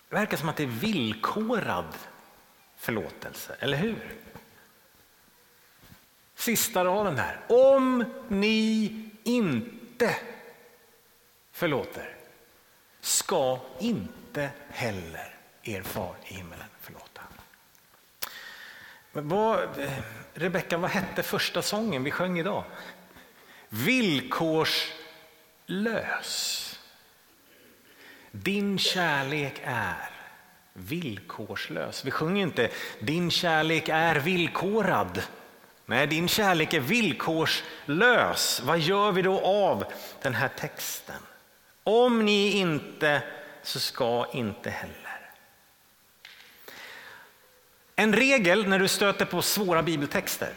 det 0.08 0.16
verkar 0.16 0.36
som 0.36 0.48
att 0.48 0.56
det 0.56 0.62
är 0.62 0.66
villkorad 0.66 1.94
förlåtelse, 2.76 3.56
eller 3.60 3.76
hur? 3.76 4.16
Sista 6.34 6.84
raden 6.84 7.16
här. 7.16 7.40
Om 7.48 8.04
ni 8.28 8.92
inte 9.24 10.16
förlåter 11.52 12.16
ska 13.00 13.58
inte 13.78 14.50
heller 14.70 15.34
er 15.62 15.82
far 15.82 16.14
i 16.26 16.34
himmelen 16.34 16.66
förlåta. 16.80 17.22
Vad, 19.12 19.78
eh, 19.78 19.92
Rebecka, 20.34 20.78
vad 20.78 20.90
hette 20.90 21.22
första 21.22 21.62
sången 21.62 22.04
vi 22.04 22.10
sjöng 22.10 22.38
idag? 22.38 22.64
Villkorslös. 23.68 24.90
Din 28.30 28.78
kärlek 28.78 29.60
är 29.64 30.10
villkorslös. 30.72 32.04
Vi 32.04 32.10
sjunger 32.10 32.42
inte 32.42 32.70
din 33.00 33.30
kärlek 33.30 33.88
är 33.88 34.16
villkorad. 34.16 35.22
Nej, 35.86 36.06
din 36.06 36.28
kärlek 36.28 36.72
är 36.72 36.80
villkorslös. 36.80 38.60
Vad 38.64 38.78
gör 38.78 39.12
vi 39.12 39.22
då 39.22 39.40
av 39.40 39.84
den 40.22 40.34
här 40.34 40.48
texten? 40.48 41.20
Om 41.84 42.24
ni 42.24 42.50
inte 42.50 43.22
så 43.62 43.80
ska 43.80 44.26
inte 44.32 44.70
heller. 44.70 45.30
En 47.96 48.12
regel 48.12 48.68
när 48.68 48.78
du 48.78 48.88
stöter 48.88 49.24
på 49.24 49.42
svåra 49.42 49.82
bibeltexter 49.82 50.54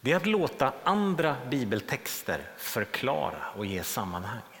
det 0.00 0.12
är 0.12 0.16
att 0.16 0.26
låta 0.26 0.72
andra 0.84 1.36
bibeltexter 1.50 2.40
förklara 2.56 3.50
och 3.56 3.66
ge 3.66 3.82
sammanhang. 3.82 4.55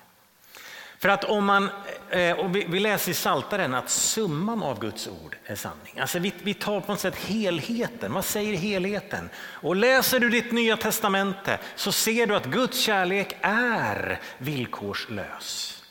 För 0.98 1.08
att 1.08 1.24
om 1.24 1.44
man, 1.44 1.70
eh, 2.10 2.38
och 2.38 2.56
vi 2.56 2.80
läser 2.80 3.10
i 3.10 3.14
Saltaren 3.14 3.74
att 3.74 3.90
summan 3.90 4.62
av 4.62 4.80
Guds 4.80 5.08
ord 5.08 5.36
är 5.44 5.54
sanning. 5.54 5.98
Alltså 6.00 6.18
vi, 6.18 6.32
vi 6.42 6.54
tar 6.54 6.80
på 6.80 6.92
något 6.92 7.00
sätt 7.00 7.16
helheten. 7.16 8.12
Vad 8.12 8.24
säger 8.24 8.56
helheten? 8.56 9.28
Och 9.36 9.76
läser 9.76 10.20
du 10.20 10.30
ditt 10.30 10.52
nya 10.52 10.76
testamente 10.76 11.58
så 11.74 11.92
ser 11.92 12.26
du 12.26 12.36
att 12.36 12.46
Guds 12.46 12.78
kärlek 12.80 13.36
är 13.40 14.20
villkorslös. 14.38 15.82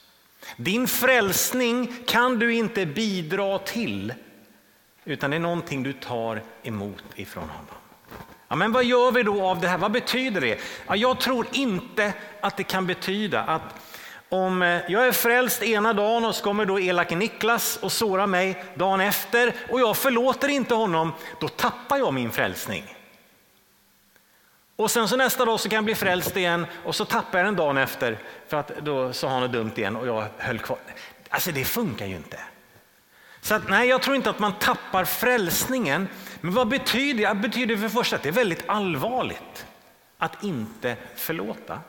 Din 0.58 0.88
frälsning 0.88 1.96
kan 2.08 2.40
du 2.40 2.54
inte 2.54 2.86
bidra 2.86 3.58
till 3.60 4.14
utan 5.06 5.32
det 5.32 5.38
är 5.38 5.40
någonting 5.40 5.84
du 5.84 5.94
tar 5.94 6.44
emot 6.64 7.04
ifrån 7.16 7.50
honom. 7.50 7.76
Ja, 8.48 8.56
men 8.56 8.72
vad 8.72 8.86
gör 8.86 9.12
vi 9.12 9.24
då 9.24 9.46
av 9.46 9.62
det 9.62 9.68
här? 9.68 9.78
Vad 9.78 9.92
betyder 9.92 10.42
det? 10.42 10.60
Ja, 10.88 10.96
jag 10.96 11.20
tror 11.20 11.48
inte 11.52 12.14
att 12.42 12.58
det 12.58 12.64
kan 12.64 12.88
betyda 12.88 13.42
att 13.42 13.76
om 14.36 14.62
eh, 14.62 14.82
jag 14.88 15.08
är 15.08 15.12
frälst 15.12 15.64
ena 15.64 15.94
dagen 15.94 16.26
och 16.26 16.36
så 16.36 16.44
kommer 16.44 16.66
då 16.66 16.80
elake 16.80 17.16
Niklas 17.16 17.78
och 17.78 17.92
sårar 17.92 18.28
mig 18.28 18.64
dagen 18.76 19.02
efter 19.02 19.54
och 19.70 19.80
jag 19.80 19.98
förlåter 19.98 20.48
inte 20.48 20.74
honom, 20.74 21.14
då 21.40 21.48
tappar 21.48 21.98
jag 21.98 22.14
min 22.14 22.32
frälsning. 22.32 22.96
Och 24.76 24.92
sen 24.92 25.08
så 25.08 25.16
nästa 25.16 25.46
dag 25.46 25.60
så 25.60 25.70
kan 25.70 25.76
jag 25.76 25.86
bli 25.86 25.96
frälst 25.96 26.38
igen 26.38 26.66
och 26.84 26.96
så 26.96 27.06
tappar 27.06 27.40
jag 27.40 27.48
den 27.48 27.56
dagen 27.56 27.78
efter 27.78 28.18
för 28.48 28.58
att 28.58 28.72
då 28.82 29.14
sa 29.14 29.30
han 29.30 29.42
något 29.42 29.52
dumt 29.52 29.72
igen 29.76 29.96
och 29.96 30.08
jag 30.08 30.26
höll 30.38 30.60
kvar. 30.60 30.78
Alltså 31.30 31.52
det 31.52 31.66
funkar 31.66 32.06
ju 32.06 32.16
inte. 32.16 32.40
Så 33.42 33.56
att, 33.56 33.70
nej, 33.70 33.90
jag 33.90 34.02
tror 34.02 34.16
inte 34.16 34.30
att 34.30 34.40
man 34.40 34.54
tappar 34.54 35.06
frälsningen. 35.06 36.08
Men 36.42 36.54
vad 36.54 36.68
betyder 36.68 37.28
det? 37.28 37.34
Det 37.34 37.36
betyder 37.36 37.76
för 37.76 37.84
det 37.84 37.90
första 37.90 38.16
att 38.16 38.24
det 38.24 38.30
är 38.30 38.34
väldigt 38.34 38.64
allvarligt 38.70 39.66
att 40.18 40.44
inte 40.44 40.96
förlåta. 41.16 41.80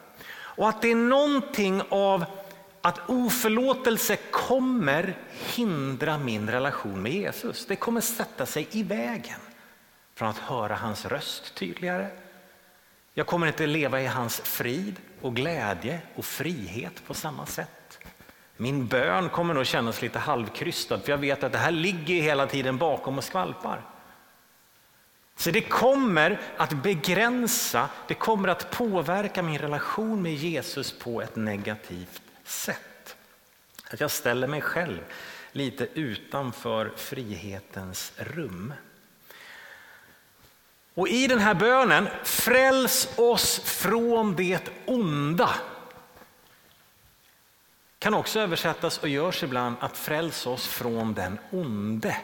Och 0.57 0.69
att 0.69 0.83
det 0.83 0.91
är 0.91 0.97
någonting 0.97 1.83
av 1.89 2.25
att 2.81 3.11
oförlåtelse 3.11 4.17
kommer 4.17 5.17
hindra 5.55 6.19
min 6.19 6.51
relation 6.51 7.03
med 7.03 7.13
Jesus. 7.13 7.67
Det 7.67 7.77
kommer 7.77 8.01
sätta 8.01 8.47
sig 8.47 8.69
i 8.71 8.83
vägen 8.83 9.41
från 10.15 10.29
att 10.29 10.39
höra 10.39 10.75
hans 10.75 11.07
röst 11.07 11.55
tydligare. 11.55 12.09
Jag 13.15 13.27
kommer 13.27 13.47
inte 13.47 13.67
leva 13.67 14.01
i 14.01 14.07
hans 14.07 14.41
frid 14.41 14.97
och 15.21 15.37
glädje 15.37 16.01
och 16.15 16.25
frihet 16.25 17.03
på 17.07 17.15
samma 17.15 17.47
sätt. 17.47 17.99
Min 18.57 18.87
bön 18.87 19.29
kommer 19.29 19.55
nog 19.55 19.67
kännas 19.67 20.03
lite 20.03 20.19
halvkrystad 20.19 20.99
för 20.99 21.11
jag 21.11 21.19
vet 21.19 21.45
att 21.45 21.53
det 21.53 21.59
här 21.59 21.71
ligger 21.71 22.23
hela 22.23 22.47
tiden 22.47 22.79
bakom 22.79 23.19
och 23.19 23.25
skvalpar. 23.25 23.96
Så 25.37 25.51
det 25.51 25.61
kommer 25.61 26.41
att 26.57 26.73
begränsa, 26.73 27.89
det 28.09 28.15
kommer 28.15 28.49
att 28.49 28.71
påverka 28.71 29.43
min 29.43 29.59
relation 29.59 30.23
med 30.23 30.35
Jesus 30.35 30.99
på 30.99 31.23
ett 31.23 31.37
negativt 31.37 32.23
sätt. 32.45 33.17
Att 33.91 34.01
jag 34.01 34.11
ställer 34.11 34.47
mig 34.47 34.61
själv 34.61 35.01
lite 35.53 35.89
utanför 35.95 36.93
frihetens 36.97 38.13
rum. 38.17 38.75
Och 40.95 41.09
i 41.09 41.27
den 41.27 41.39
här 41.39 41.55
bönen, 41.55 42.09
fräls 42.25 43.09
oss 43.17 43.61
från 43.61 44.37
det 44.37 44.69
onda. 44.87 45.55
Kan 47.99 48.15
också 48.15 48.41
översättas 48.41 48.99
och 48.99 49.09
görs 49.09 49.43
ibland 49.43 49.77
att 49.81 49.97
fräls 49.97 50.47
oss 50.47 50.67
från 50.67 51.15
den 51.15 51.39
onde. 51.51 52.17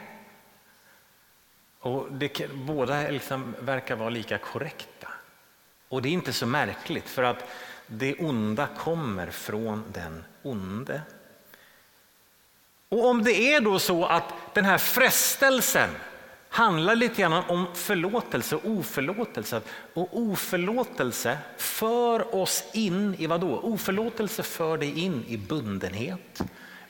Och 1.82 2.12
det, 2.12 2.54
båda 2.54 3.10
liksom 3.10 3.54
verkar 3.60 3.96
vara 3.96 4.10
lika 4.10 4.38
korrekta. 4.38 5.08
Och 5.88 6.02
det 6.02 6.08
är 6.08 6.12
inte 6.12 6.32
så 6.32 6.46
märkligt 6.46 7.08
för 7.08 7.22
att 7.22 7.44
det 7.86 8.14
onda 8.14 8.68
kommer 8.78 9.30
från 9.30 9.84
den 9.92 10.24
onde. 10.42 11.02
Och 12.88 13.06
om 13.06 13.24
det 13.24 13.54
är 13.54 13.60
då 13.60 13.78
så 13.78 14.04
att 14.04 14.24
den 14.54 14.64
här 14.64 14.78
frestelsen 14.78 15.90
handlar 16.48 16.96
lite 16.96 17.22
grann 17.22 17.44
om 17.48 17.66
förlåtelse 17.74 18.56
och 18.56 18.70
oförlåtelse. 18.70 19.60
Och 19.94 20.08
oförlåtelse 20.12 21.38
för 21.56 22.34
oss 22.34 22.64
in 22.72 23.14
i 23.18 23.26
vad 23.26 23.40
då? 23.40 23.58
Oförlåtelse 23.58 24.42
för 24.42 24.76
dig 24.76 25.00
in 25.00 25.24
i 25.28 25.36
bundenhet. 25.36 26.42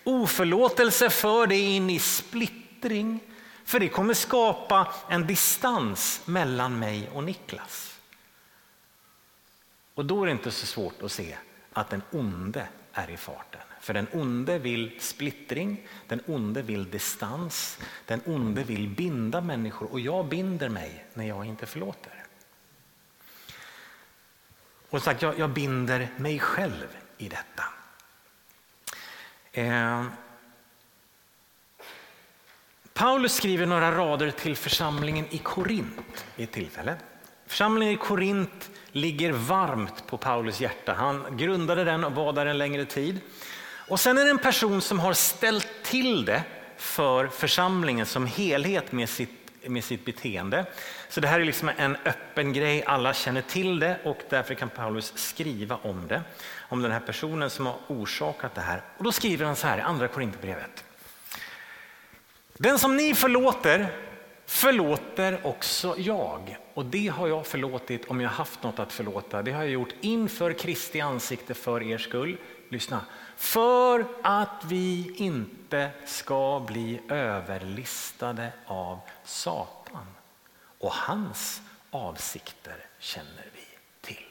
Oförlåtelse 0.05 1.11
för 1.11 1.47
dig 1.47 1.61
in 1.61 1.91
i 1.91 1.99
splittring. 1.99 3.21
För 3.65 3.81
det 3.81 3.89
kommer 3.89 4.15
skapa 4.15 4.95
en 5.09 5.27
distans 5.27 6.23
mellan 6.25 6.79
mig 6.79 7.11
och 7.13 7.25
Niklas. 7.25 8.01
Och 9.95 10.05
då 10.05 10.23
är 10.23 10.27
det 10.27 10.33
inte 10.33 10.51
så 10.51 10.67
svårt 10.67 11.03
att 11.03 11.13
se 11.13 11.37
att 11.73 11.91
den 11.91 12.03
onde 12.11 12.69
är 12.93 13.11
i 13.11 13.17
farten. 13.17 13.61
För 13.81 13.95
den 13.95 14.07
onde 14.13 14.59
vill 14.59 15.01
splittring, 15.01 15.89
den 16.09 16.23
onde 16.27 16.63
vill 16.63 16.91
distans, 16.91 17.79
den 18.07 18.21
onde 18.27 18.65
vill 18.65 18.89
binda 18.89 19.41
människor 19.41 19.93
och 19.93 20.01
jag 20.01 20.27
binder 20.27 20.69
mig 20.69 21.05
när 21.15 21.25
jag 21.25 21.45
inte 21.45 21.67
förlåter. 21.67 22.25
Och 24.91 25.03
sagt, 25.03 25.23
jag, 25.23 25.39
jag 25.39 25.51
binder 25.51 26.09
mig 26.17 26.39
själv 26.39 26.97
i 27.19 27.29
detta. 27.29 27.65
Eh, 29.53 30.05
Paulus 32.95 33.35
skriver 33.35 33.67
några 33.67 33.93
rader 33.93 34.31
till 34.31 34.57
församlingen 34.57 35.27
i 35.31 35.39
Korint 35.39 36.25
vid 36.37 36.49
ett 36.49 36.53
tillfälle. 36.53 36.97
Församlingen 37.47 37.95
i 37.95 37.97
Korint 37.97 38.71
ligger 38.93 39.33
varmt 39.33 40.07
på 40.07 40.17
Paulus 40.17 40.61
hjärta. 40.61 40.93
Han 40.93 41.37
grundade 41.37 41.85
den 41.85 42.05
och 42.05 42.13
var 42.13 42.33
där 42.33 42.47
en 42.47 42.59
längre 42.59 42.85
tid. 42.85 43.21
Och 43.89 44.01
sen 44.01 44.19
är 44.19 44.25
det 44.25 44.31
en 44.31 44.39
person 44.39 44.81
som 44.81 45.01
har 45.01 45.13
ställt 45.13 45.69
till 45.83 46.25
det 46.25 46.43
för 46.77 47.27
församlingen 47.27 48.07
som 48.07 48.27
helhet 48.27 48.93
med 48.93 49.09
sitt, 49.09 49.31
med 49.67 49.85
sitt 49.85 50.05
beteende. 50.05 50.67
Så 51.09 51.21
det 51.21 51.29
här 51.29 51.41
är 51.41 51.45
liksom 51.45 51.71
en 51.77 51.97
öppen 52.05 52.53
grej, 52.53 52.85
alla 52.85 53.15
känner 53.15 53.43
till 53.43 53.79
det 53.79 53.99
och 54.05 54.19
därför 54.29 54.55
kan 54.55 54.69
Paulus 54.69 55.13
skriva 55.17 55.79
om 55.83 56.09
det. 56.09 56.23
Om 56.69 56.83
den 56.83 56.93
här 56.93 57.01
personen 57.01 57.51
som 57.51 57.67
har 57.67 57.77
orsakat 57.87 58.55
det 58.55 58.61
här. 58.61 58.83
Och 58.99 59.05
då 59.05 59.13
skriver 59.13 59.47
han 59.47 59.57
så 59.57 59.67
här 59.67 59.79
i 59.79 59.81
andra 59.81 60.09
Korinthierbrevet. 60.09 60.85
Den 62.63 62.79
som 62.79 62.97
ni 62.97 63.15
förlåter 63.15 63.93
förlåter 64.47 65.47
också 65.47 65.95
jag. 65.99 66.57
Och 66.75 66.85
det 66.85 67.09
har 67.09 67.29
jag 67.29 67.47
förlåtit 67.47 68.05
om 68.05 68.21
jag 68.21 68.31
haft 68.31 68.63
något 68.63 68.79
att 68.79 68.93
förlåta. 68.93 69.43
Det 69.43 69.53
har 69.53 69.63
jag 69.63 69.71
gjort 69.71 69.95
inför 70.01 70.53
Kristi 70.53 71.01
ansikte 71.01 71.55
för 71.55 71.83
er 71.83 71.99
skull. 71.99 72.37
Lyssna. 72.69 73.07
För 73.37 74.07
att 74.23 74.65
vi 74.65 75.15
inte 75.17 75.91
ska 76.07 76.61
bli 76.67 77.01
överlistade 77.09 78.53
av 78.67 78.99
Satan. 79.25 80.07
Och 80.79 80.93
hans 80.93 81.63
avsikter 81.91 82.87
känner 82.99 83.47
vi 83.55 83.65
till. 84.01 84.27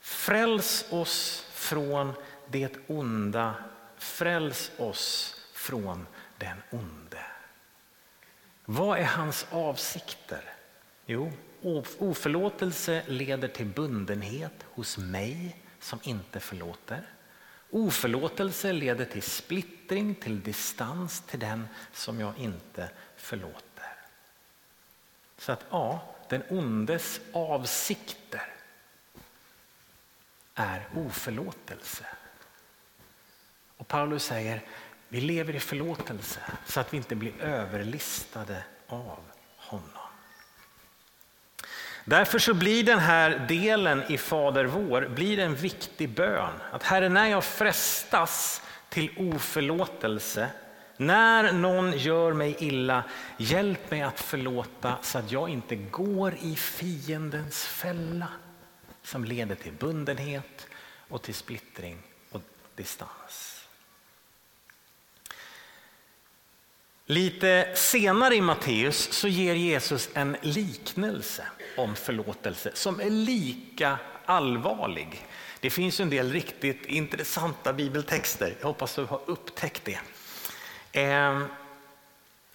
Fräls 0.00 0.84
oss 0.90 1.46
från 1.52 2.12
det 2.48 2.76
onda 2.86 3.54
Fräls 3.96 4.70
oss 4.76 5.36
från 5.52 6.06
den 6.38 6.56
onde. 6.70 7.26
Vad 8.64 8.98
är 8.98 9.04
hans 9.04 9.46
avsikter? 9.50 10.54
Jo, 11.06 11.32
oförlåtelse 11.98 13.02
leder 13.06 13.48
till 13.48 13.66
bundenhet 13.66 14.52
hos 14.62 14.98
mig 14.98 15.62
som 15.80 15.98
inte 16.02 16.40
förlåter. 16.40 17.02
Oförlåtelse 17.70 18.72
leder 18.72 19.04
till 19.04 19.22
splittring, 19.22 20.14
till 20.14 20.40
distans 20.40 21.20
till 21.20 21.40
den 21.40 21.68
som 21.92 22.20
jag 22.20 22.38
inte 22.38 22.90
förlåter. 23.16 23.96
Så 25.38 25.52
att 25.52 25.64
ja, 25.70 26.14
den 26.28 26.42
ondes 26.48 27.20
avsikter 27.32 28.54
är 30.54 30.88
oförlåtelse. 30.94 32.06
Och 33.84 33.88
Paulus 33.88 34.24
säger, 34.24 34.62
vi 35.08 35.20
lever 35.20 35.56
i 35.56 35.60
förlåtelse 35.60 36.40
så 36.66 36.80
att 36.80 36.92
vi 36.92 36.96
inte 36.96 37.14
blir 37.14 37.40
överlistade 37.40 38.64
av 38.88 39.18
honom. 39.56 40.08
Därför 42.04 42.38
så 42.38 42.54
blir 42.54 42.84
den 42.84 42.98
här 42.98 43.46
delen 43.48 44.02
i 44.08 44.18
Fader 44.18 44.64
vår 44.64 45.08
blir 45.08 45.38
en 45.38 45.54
viktig 45.54 46.10
bön. 46.10 46.52
Att 46.72 46.82
Herre, 46.82 47.08
när 47.08 47.26
jag 47.26 47.44
frestas 47.44 48.62
till 48.88 49.10
oförlåtelse, 49.34 50.50
när 50.96 51.52
någon 51.52 51.98
gör 51.98 52.32
mig 52.32 52.56
illa, 52.58 53.04
hjälp 53.38 53.90
mig 53.90 54.02
att 54.02 54.20
förlåta 54.20 54.98
så 55.02 55.18
att 55.18 55.32
jag 55.32 55.48
inte 55.48 55.76
går 55.76 56.34
i 56.40 56.56
fiendens 56.56 57.64
fälla 57.64 58.28
som 59.02 59.24
leder 59.24 59.54
till 59.54 59.72
bundenhet 59.72 60.66
och 61.08 61.22
till 61.22 61.34
splittring 61.34 62.02
och 62.30 62.42
distans. 62.74 63.53
Lite 67.06 67.68
senare 67.74 68.34
i 68.34 68.40
Matteus 68.40 69.12
så 69.12 69.28
ger 69.28 69.54
Jesus 69.54 70.08
en 70.14 70.36
liknelse 70.40 71.44
om 71.76 71.96
förlåtelse 71.96 72.70
som 72.74 73.00
är 73.00 73.10
lika 73.10 73.98
allvarlig. 74.24 75.26
Det 75.60 75.70
finns 75.70 76.00
en 76.00 76.10
del 76.10 76.32
riktigt 76.32 76.86
intressanta 76.86 77.72
bibeltexter. 77.72 78.54
Jag 78.60 78.66
hoppas 78.66 78.94
du 78.94 79.04
har 79.04 79.20
upptäckt 79.26 79.84
det. 79.84 79.98
Ehm, 80.92 81.44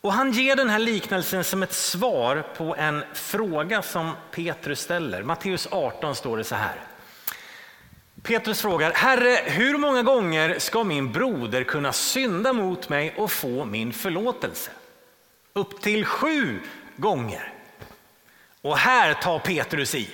och 0.01 0.13
han 0.13 0.31
ger 0.31 0.55
den 0.55 0.69
här 0.69 0.79
liknelsen 0.79 1.43
som 1.43 1.63
ett 1.63 1.73
svar 1.73 2.45
på 2.57 2.75
en 2.75 3.03
fråga 3.13 3.81
som 3.81 4.11
Petrus 4.31 4.79
ställer. 4.79 5.23
Matteus 5.23 5.67
18 5.71 6.15
står 6.15 6.37
det 6.37 6.43
så 6.43 6.55
här. 6.55 6.88
Petrus 8.23 8.61
frågar, 8.61 8.91
Herre, 8.91 9.41
hur 9.45 9.77
många 9.77 10.03
gånger 10.03 10.59
ska 10.59 10.83
min 10.83 11.11
broder 11.11 11.63
kunna 11.63 11.93
synda 11.93 12.53
mot 12.53 12.89
mig 12.89 13.13
och 13.17 13.31
få 13.31 13.65
min 13.65 13.93
förlåtelse? 13.93 14.71
Upp 15.53 15.81
till 15.81 16.05
sju 16.05 16.59
gånger. 16.95 17.53
Och 18.61 18.77
här 18.77 19.13
tar 19.13 19.39
Petrus 19.39 19.95
i. 19.95 20.09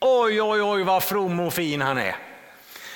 Oj, 0.00 0.42
oj, 0.42 0.62
oj 0.62 0.82
vad 0.82 1.02
from 1.02 1.40
och 1.40 1.54
fin 1.54 1.82
han 1.82 1.98
är. 1.98 2.16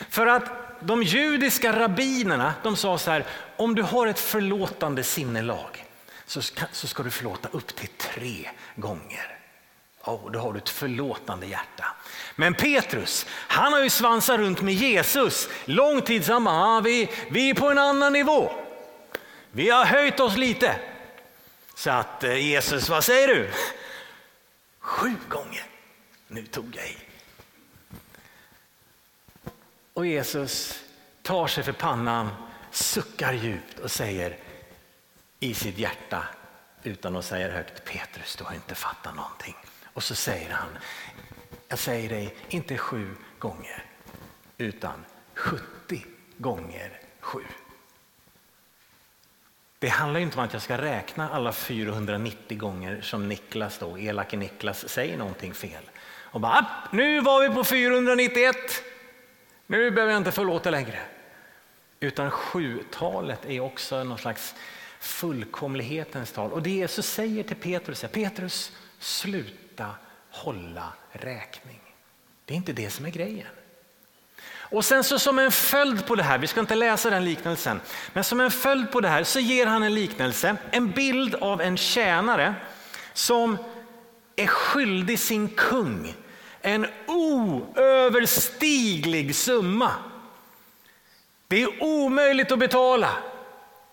För 0.09 0.27
att 0.27 0.45
de 0.81 1.03
judiska 1.03 1.81
rabbinerna 1.81 2.55
de 2.63 2.77
sa 2.77 2.99
så 2.99 3.11
här, 3.11 3.27
om 3.57 3.75
du 3.75 3.83
har 3.83 4.07
ett 4.07 4.19
förlåtande 4.19 5.03
sinnelag 5.03 5.85
så 6.27 6.43
ska, 6.43 6.65
så 6.73 6.87
ska 6.87 7.03
du 7.03 7.11
förlåta 7.11 7.49
upp 7.53 7.77
till 7.77 7.89
tre 7.89 8.49
gånger. 8.77 9.39
Oh, 10.05 10.31
då 10.31 10.39
har 10.39 10.53
du 10.53 10.59
ett 10.59 10.69
förlåtande 10.69 11.47
hjärta. 11.47 11.85
Men 12.41 12.55
Petrus, 12.55 13.27
han 13.31 13.73
har 13.73 13.83
ju 13.83 13.91
svansat 13.91 14.39
runt 14.39 14.61
med 14.61 14.75
Jesus 14.75 15.49
lång 15.65 16.03
tid 16.03 16.25
samma. 16.25 16.51
Ah, 16.51 16.81
vi, 16.81 17.11
vi 17.31 17.51
är 17.51 17.55
på 17.55 17.71
en 17.71 17.79
annan 17.79 18.13
nivå. 18.13 18.53
Vi 19.51 19.71
har 19.71 19.85
höjt 19.85 20.21
oss 20.21 20.37
lite. 20.37 20.77
Så 21.75 21.91
att 21.91 22.25
eh, 22.25 22.37
Jesus, 22.37 22.89
vad 22.89 23.05
säger 23.05 23.29
du? 23.29 23.51
Sju 24.79 25.15
gånger. 25.29 25.67
Nu 26.29 26.47
tog 26.47 26.77
jag 26.77 26.87
i. 26.87 26.97
Och 29.95 30.07
Jesus 30.07 30.85
tar 31.23 31.47
sig 31.47 31.65
för 31.65 31.73
pannan, 31.73 32.29
suckar 32.71 33.33
djupt 33.33 33.79
och 33.79 33.91
säger 33.91 34.39
i 35.41 35.55
sitt 35.55 35.79
hjärta 35.79 36.25
utan 36.83 37.17
att 37.17 37.25
säga 37.25 37.51
högt, 37.51 37.85
Petrus 37.85 38.37
du 38.37 38.45
har 38.45 38.55
inte 38.55 38.75
fattat 38.75 39.17
någonting. 39.17 39.57
Och 39.85 40.03
så 40.03 40.15
säger 40.15 40.51
han, 40.51 40.79
jag 41.71 41.79
säger 41.79 42.09
dig, 42.09 42.35
inte 42.49 42.79
sju 42.79 43.17
gånger, 43.39 43.85
utan 44.59 45.05
70 45.35 46.05
gånger 46.37 47.01
sju. 47.21 47.41
Det 49.79 49.89
handlar 49.89 50.21
inte 50.21 50.39
om 50.39 50.45
att 50.45 50.53
jag 50.53 50.63
ska 50.63 50.79
räkna 50.79 51.31
alla 51.31 51.53
490 51.53 52.59
gånger 52.59 53.01
som 53.01 53.29
Niklas, 53.29 53.79
då, 53.79 53.99
elake 53.99 54.37
Niklas, 54.37 54.89
säger 54.89 55.19
någonting 55.19 55.55
fel. 55.55 55.83
Och 56.07 56.41
bara, 56.41 56.67
nu 56.93 57.21
var 57.21 57.49
vi 57.49 57.55
på 57.55 57.65
491, 57.65 58.57
nu 59.67 59.91
behöver 59.91 60.13
jag 60.13 60.21
inte 60.21 60.33
förlåta 60.33 60.71
längre. 60.71 61.01
Utan 62.01 62.31
sjutalet 62.31 63.45
är 63.45 63.61
också 63.61 64.05
någon 64.05 64.19
slags 64.19 64.55
fullkomlighetens 65.01 66.33
tal. 66.33 66.53
Och 66.53 66.63
det 66.63 66.71
Jesus 66.71 67.07
säger 67.07 67.43
till 67.43 67.57
Petrus 67.57 68.05
är, 68.05 68.09
Petrus, 68.09 68.73
sluta 68.99 69.95
hålla 70.31 70.93
räkning. 71.13 71.81
Det 72.45 72.55
är 72.55 72.57
inte 72.57 72.73
det 72.73 72.91
som 72.91 73.07
är 73.07 73.11
grejen. 73.11 73.47
Och 74.53 74.85
sen 74.85 75.05
så 75.05 75.19
som 75.19 75.39
en 75.39 75.53
följd 75.53 76.07
på 76.07 76.15
det 76.15 76.23
här, 76.23 76.39
vi 76.39 76.47
ska 76.47 76.61
inte 76.61 76.75
läsa 76.75 77.11
den 77.11 77.25
liknelsen, 77.25 77.81
men 78.13 78.25
som 78.25 78.41
en 78.41 78.51
följd 78.51 78.93
på 78.93 79.01
det 79.01 79.09
här 79.09 79.25
så 79.25 79.41
ger 79.41 79.67
han 79.67 79.83
en 79.83 79.95
liknelse, 79.95 80.57
en 80.71 80.91
bild 80.91 81.35
av 81.35 81.61
en 81.61 81.77
tjänare 81.77 82.55
som 83.13 83.59
är 84.37 84.47
skyldig 84.47 85.19
sin 85.19 85.49
kung 85.49 86.15
en 86.63 86.87
oöverstiglig 87.07 89.35
summa. 89.35 89.91
Det 91.49 91.63
är 91.63 91.83
omöjligt 91.83 92.53
att 92.53 92.59
betala 92.59 93.11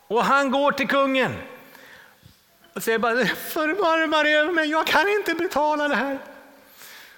och 0.08 0.26
han 0.26 0.52
går 0.52 0.72
till 0.72 0.88
kungen 0.88 1.36
och 2.74 2.84
säger 2.84 3.00
bara 3.00 3.26
förbarma 3.26 4.24
dig 4.24 4.36
över 4.36 4.52
mig, 4.52 4.70
jag 4.70 4.88
kan 4.88 5.10
inte 5.10 5.34
betala 5.34 5.88
det 5.88 5.96
här. 5.96 6.20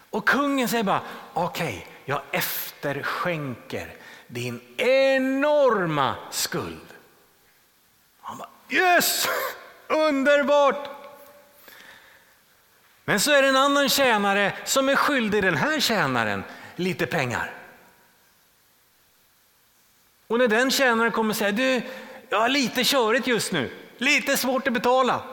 Och 0.10 0.28
kungen 0.28 0.68
säger 0.68 0.84
bara 0.84 1.02
okej, 1.34 1.78
okay, 1.78 1.94
jag 2.06 2.22
efterskänker 2.32 3.96
din 4.28 4.62
enorma 4.78 6.16
skuld. 6.32 6.88
Han 8.22 8.38
bara 8.38 8.50
yes, 8.70 9.28
underbart. 9.88 10.90
Men 13.06 13.20
så 13.20 13.32
är 13.32 13.42
det 13.42 13.48
en 13.48 13.56
annan 13.56 13.90
tjänare 13.90 14.54
som 14.66 14.90
är 14.90 14.96
skyldig 14.96 15.44
den 15.44 15.58
här 15.58 15.80
tjänaren 15.80 16.44
lite 16.76 17.06
pengar. 17.06 17.54
Och 20.28 20.38
när 20.38 20.48
den 20.48 20.72
tjänaren 20.72 21.12
kommer 21.12 21.34
säga 21.34 21.52
du, 21.52 21.82
jag 22.30 22.40
har 22.40 22.50
lite 22.50 22.84
körigt 22.84 23.28
just 23.28 23.52
nu, 23.52 23.72
lite 23.98 24.38
svårt 24.38 24.68
att 24.68 24.74
betala 24.74 25.24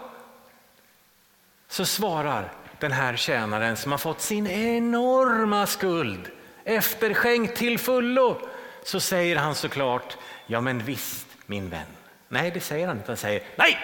så 1.68 1.84
svarar 1.86 2.52
den 2.80 2.92
här 2.92 3.16
tjänaren 3.16 3.76
som 3.76 3.92
har 3.92 3.98
fått 3.98 4.20
sin 4.20 4.46
enorma 4.46 5.66
skuld 5.66 6.30
efterskänkt 6.64 7.56
till 7.56 7.78
fullo, 7.78 8.40
så 8.84 9.00
säger 9.00 9.36
han 9.36 9.54
såklart, 9.54 10.16
ja 10.46 10.60
men 10.60 10.78
visst 10.78 11.26
min 11.46 11.70
vän. 11.70 11.86
Nej, 12.28 12.50
det 12.50 12.60
säger 12.60 12.86
han 12.86 12.96
inte. 12.96 13.10
Han 13.10 13.16
säger, 13.16 13.42
nej, 13.56 13.78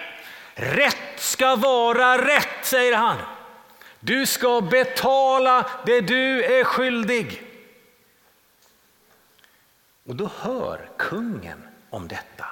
rätt 0.55 1.19
ska 1.19 1.55
vara 1.55 2.27
rätt, 2.27 2.65
säger 2.65 2.95
han. 2.95 3.17
Du 3.99 4.25
ska 4.25 4.61
betala 4.61 5.69
det 5.85 6.01
du 6.01 6.43
är 6.43 6.63
skyldig. 6.63 7.41
Och 10.05 10.15
då 10.15 10.31
hör 10.39 10.89
kungen 10.97 11.67
om 11.89 12.07
detta 12.07 12.45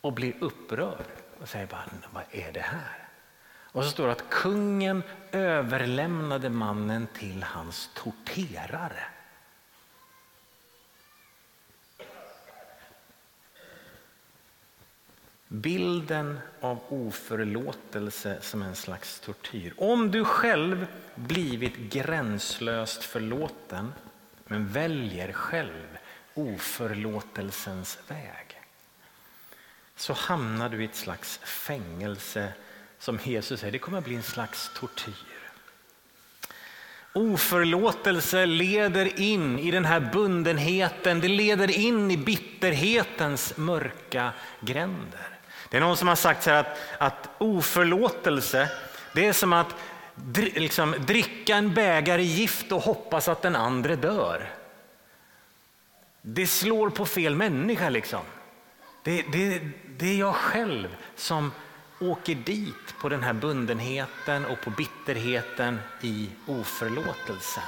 och 0.00 0.12
blir 0.12 0.34
upprörd 0.40 1.04
och 1.40 1.48
säger 1.48 1.66
bara, 1.66 1.84
vad 2.12 2.24
är 2.30 2.52
det 2.52 2.60
här? 2.60 3.07
Och 3.78 3.84
så 3.84 3.90
står 3.90 4.06
det 4.06 4.12
att 4.12 4.30
kungen 4.30 5.02
överlämnade 5.32 6.50
mannen 6.50 7.06
till 7.14 7.42
hans 7.42 7.90
torterare. 7.94 9.04
Bilden 15.48 16.38
av 16.60 16.78
oförlåtelse 16.88 18.38
som 18.40 18.62
en 18.62 18.76
slags 18.76 19.20
tortyr. 19.20 19.74
Om 19.76 20.10
du 20.10 20.24
själv 20.24 20.86
blivit 21.14 21.76
gränslöst 21.76 23.02
förlåten 23.02 23.92
men 24.44 24.68
väljer 24.68 25.32
själv 25.32 25.98
oförlåtelsens 26.34 27.98
väg 28.08 28.60
så 29.96 30.12
hamnar 30.12 30.68
du 30.68 30.82
i 30.82 30.84
ett 30.84 30.96
slags 30.96 31.38
fängelse 31.38 32.52
som 32.98 33.18
Jesus 33.22 33.60
säger, 33.60 33.72
det 33.72 33.78
kommer 33.78 33.98
att 33.98 34.04
bli 34.04 34.14
en 34.14 34.22
slags 34.22 34.70
tortyr. 34.74 35.14
Oförlåtelse 37.12 38.46
leder 38.46 39.20
in 39.20 39.58
i 39.58 39.70
den 39.70 39.84
här 39.84 40.00
bundenheten, 40.00 41.20
det 41.20 41.28
leder 41.28 41.70
in 41.70 42.10
i 42.10 42.16
bitterhetens 42.16 43.56
mörka 43.56 44.32
gränder. 44.60 45.38
Det 45.70 45.76
är 45.76 45.80
någon 45.80 45.96
som 45.96 46.08
har 46.08 46.16
sagt 46.16 46.42
så 46.42 46.50
att, 46.50 46.78
att 46.98 47.28
oförlåtelse, 47.38 48.68
det 49.12 49.26
är 49.26 49.32
som 49.32 49.52
att 49.52 49.74
liksom, 50.34 50.94
dricka 50.98 51.56
en 51.56 51.74
bägare 51.74 52.22
gift 52.22 52.72
och 52.72 52.82
hoppas 52.82 53.28
att 53.28 53.42
den 53.42 53.56
andra 53.56 53.96
dör. 53.96 54.50
Det 56.22 56.46
slår 56.46 56.90
på 56.90 57.06
fel 57.06 57.34
människa 57.34 57.88
liksom. 57.88 58.20
Det, 59.02 59.22
det, 59.32 59.62
det 59.98 60.06
är 60.06 60.18
jag 60.18 60.34
själv 60.34 60.96
som 61.16 61.52
åker 62.00 62.34
dit 62.34 62.98
på 63.00 63.08
den 63.08 63.22
här 63.22 63.32
bundenheten 63.32 64.46
och 64.46 64.60
på 64.60 64.70
bitterheten 64.70 65.78
i 66.00 66.30
oförlåtelsen. 66.46 67.62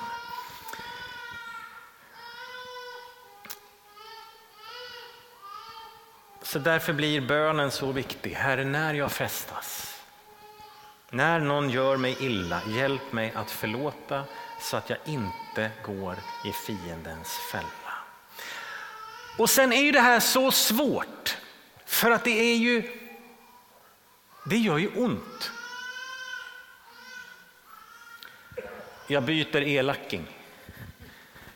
Så 6.43 6.59
därför 6.59 6.93
blir 6.93 7.21
bönen 7.21 7.71
så 7.71 7.93
viktig. 7.93 8.31
Herre, 8.31 8.65
när 8.65 8.95
jag 8.95 9.13
frestas, 9.13 10.01
när 11.11 11.41
någon 11.41 11.71
gör 11.71 11.97
mig 11.97 12.17
illa, 12.21 12.61
hjälp 12.67 13.13
mig 13.13 13.33
att 13.35 13.51
förlåta 13.51 14.25
så 14.61 14.77
att 14.77 14.91
jag 14.91 14.99
inte 15.05 15.71
går 15.85 16.17
i 16.45 16.53
fiendens 16.53 17.39
fälla. 17.53 17.95
Och 19.39 19.51
sen 19.51 19.73
är 19.73 19.83
ju 19.83 19.93
det 19.93 20.01
här 20.01 20.21
så 20.21 20.51
svårt, 20.51 21.37
för 21.87 22.11
att 22.11 22.25
det 22.25 22.41
är 22.41 22.57
ju, 22.57 23.00
det 24.45 24.57
gör 24.57 24.79
ju 24.79 24.89
ont. 24.89 25.51
Jag 29.07 29.23
byter 29.23 29.57
elacking. 29.57 30.27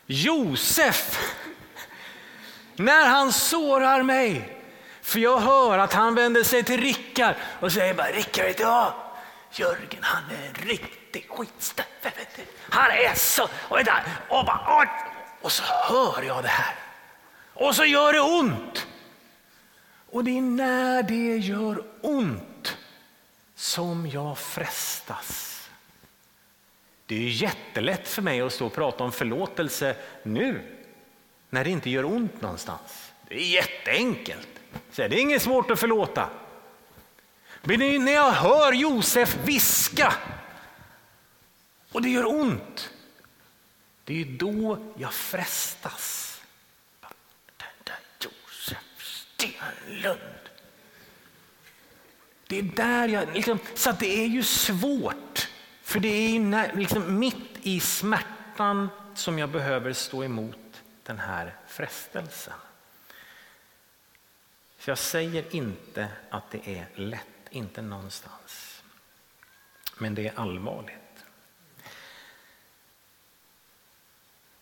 Josef, 0.05 1.19
när 2.75 3.05
han 3.05 3.33
sårar 3.33 4.03
mig, 4.03 4.59
för 5.01 5.19
jag 5.19 5.39
hör 5.39 5.77
att 5.77 5.93
han 5.93 6.15
vänder 6.15 6.43
sig 6.43 6.63
till 6.63 6.81
Rickard 6.81 7.35
och 7.59 7.71
säger 7.71 7.93
bara 7.93 8.07
Rickard 8.07 8.45
idag, 8.45 8.93
Jörgen 9.51 9.99
han 10.01 10.23
är 10.31 10.47
en 10.47 10.67
riktig 10.67 11.29
skitstövel. 11.29 12.11
Han 12.69 12.91
är 12.91 13.15
så, 13.15 13.43
och, 13.43 13.79
och, 14.29 14.39
och, 14.39 14.85
och 15.41 15.51
så 15.51 15.63
hör 15.63 16.23
jag 16.23 16.43
det 16.43 16.49
här. 16.49 16.75
Och 17.53 17.75
så 17.75 17.85
gör 17.85 18.13
det 18.13 18.21
ont. 18.21 18.87
Och 20.11 20.23
det 20.23 20.37
är 20.37 20.41
när 20.41 21.03
det 21.03 21.37
gör 21.37 21.83
ont 22.01 22.54
som 23.55 24.07
jag 24.07 24.37
frestas. 24.37 25.51
Det 27.05 27.15
är 27.15 27.29
jättelätt 27.29 28.07
för 28.07 28.21
mig 28.21 28.41
att 28.41 28.53
stå 28.53 28.65
och 28.65 28.73
prata 28.73 29.03
om 29.03 29.11
förlåtelse 29.11 29.95
nu 30.23 30.77
när 31.49 31.63
det 31.63 31.69
inte 31.69 31.89
gör 31.89 32.05
ont 32.05 32.41
någonstans. 32.41 33.11
Det 33.27 33.35
är 33.35 33.49
jätteenkelt. 33.49 34.47
Så 34.91 35.01
det 35.01 35.15
är 35.15 35.21
inget 35.21 35.41
svårt 35.41 35.71
att 35.71 35.79
förlåta. 35.79 36.29
Men 37.61 38.05
när 38.05 38.11
jag 38.11 38.31
hör 38.31 38.73
Josef 38.73 39.37
viska 39.45 40.13
och 41.91 42.01
det 42.01 42.09
gör 42.09 42.25
ont, 42.25 42.89
det 44.03 44.21
är 44.21 44.25
då 44.25 44.77
jag 44.97 45.13
frestas. 45.13 46.41
Den 47.57 47.67
där 47.83 47.99
Josef 48.19 48.77
Stenlund. 48.97 50.49
Det 52.47 52.59
är 52.59 52.63
där 52.63 53.07
jag, 53.07 53.33
liksom, 53.33 53.59
så 53.75 53.91
det 53.91 54.23
är 54.23 54.27
ju 54.27 54.43
svårt. 54.43 55.49
För 55.81 55.99
det 55.99 56.07
är 56.07 56.75
liksom 56.75 57.19
mitt 57.19 57.57
i 57.61 57.79
smärtan 57.79 58.89
som 59.15 59.39
jag 59.39 59.49
behöver 59.49 59.93
stå 59.93 60.23
emot 60.23 60.83
den 61.03 61.19
här 61.19 61.55
frestelsen. 61.67 62.53
Så 64.79 64.91
jag 64.91 64.97
säger 64.97 65.55
inte 65.55 66.07
att 66.29 66.51
det 66.51 66.69
är 66.77 66.87
lätt, 66.95 67.27
inte 67.49 67.81
någonstans. 67.81 68.83
Men 69.97 70.15
det 70.15 70.27
är 70.27 70.39
allvarligt. 70.39 71.25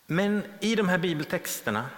Men 0.06 0.44
i 0.60 0.74
de 0.74 0.88
här 0.88 0.98
bibeltexterna, 0.98 1.90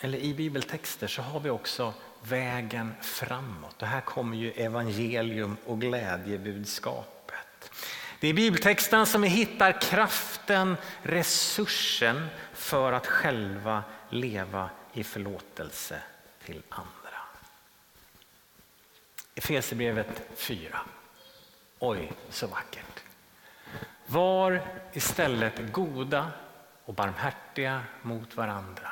eller 0.00 0.18
i 0.18 0.34
bibeltexter, 0.34 1.06
så 1.06 1.22
har 1.22 1.40
vi 1.40 1.50
också 1.50 1.94
vägen 2.28 2.94
framåt. 3.00 3.82
Och 3.82 3.88
här 3.88 4.00
kommer 4.00 4.36
ju 4.36 4.52
evangelium 4.52 5.56
och 5.66 5.80
glädjebudskapet. 5.80 7.70
Det 8.20 8.28
är 8.28 8.34
bibeltexten 8.34 9.06
som 9.06 9.22
vi 9.22 9.28
hittar 9.28 9.80
kraften, 9.80 10.76
resursen 11.02 12.26
för 12.52 12.92
att 12.92 13.06
själva 13.06 13.84
leva 14.08 14.70
i 14.92 15.04
förlåtelse 15.04 16.02
till 16.44 16.62
andra. 16.68 16.90
Efesierbrevet 19.34 20.22
4. 20.36 20.80
Oj, 21.78 22.12
så 22.30 22.46
vackert. 22.46 23.02
Var 24.06 24.62
istället 24.92 25.72
goda 25.72 26.30
och 26.84 26.94
barmhärtiga 26.94 27.82
mot 28.02 28.36
varandra 28.36 28.90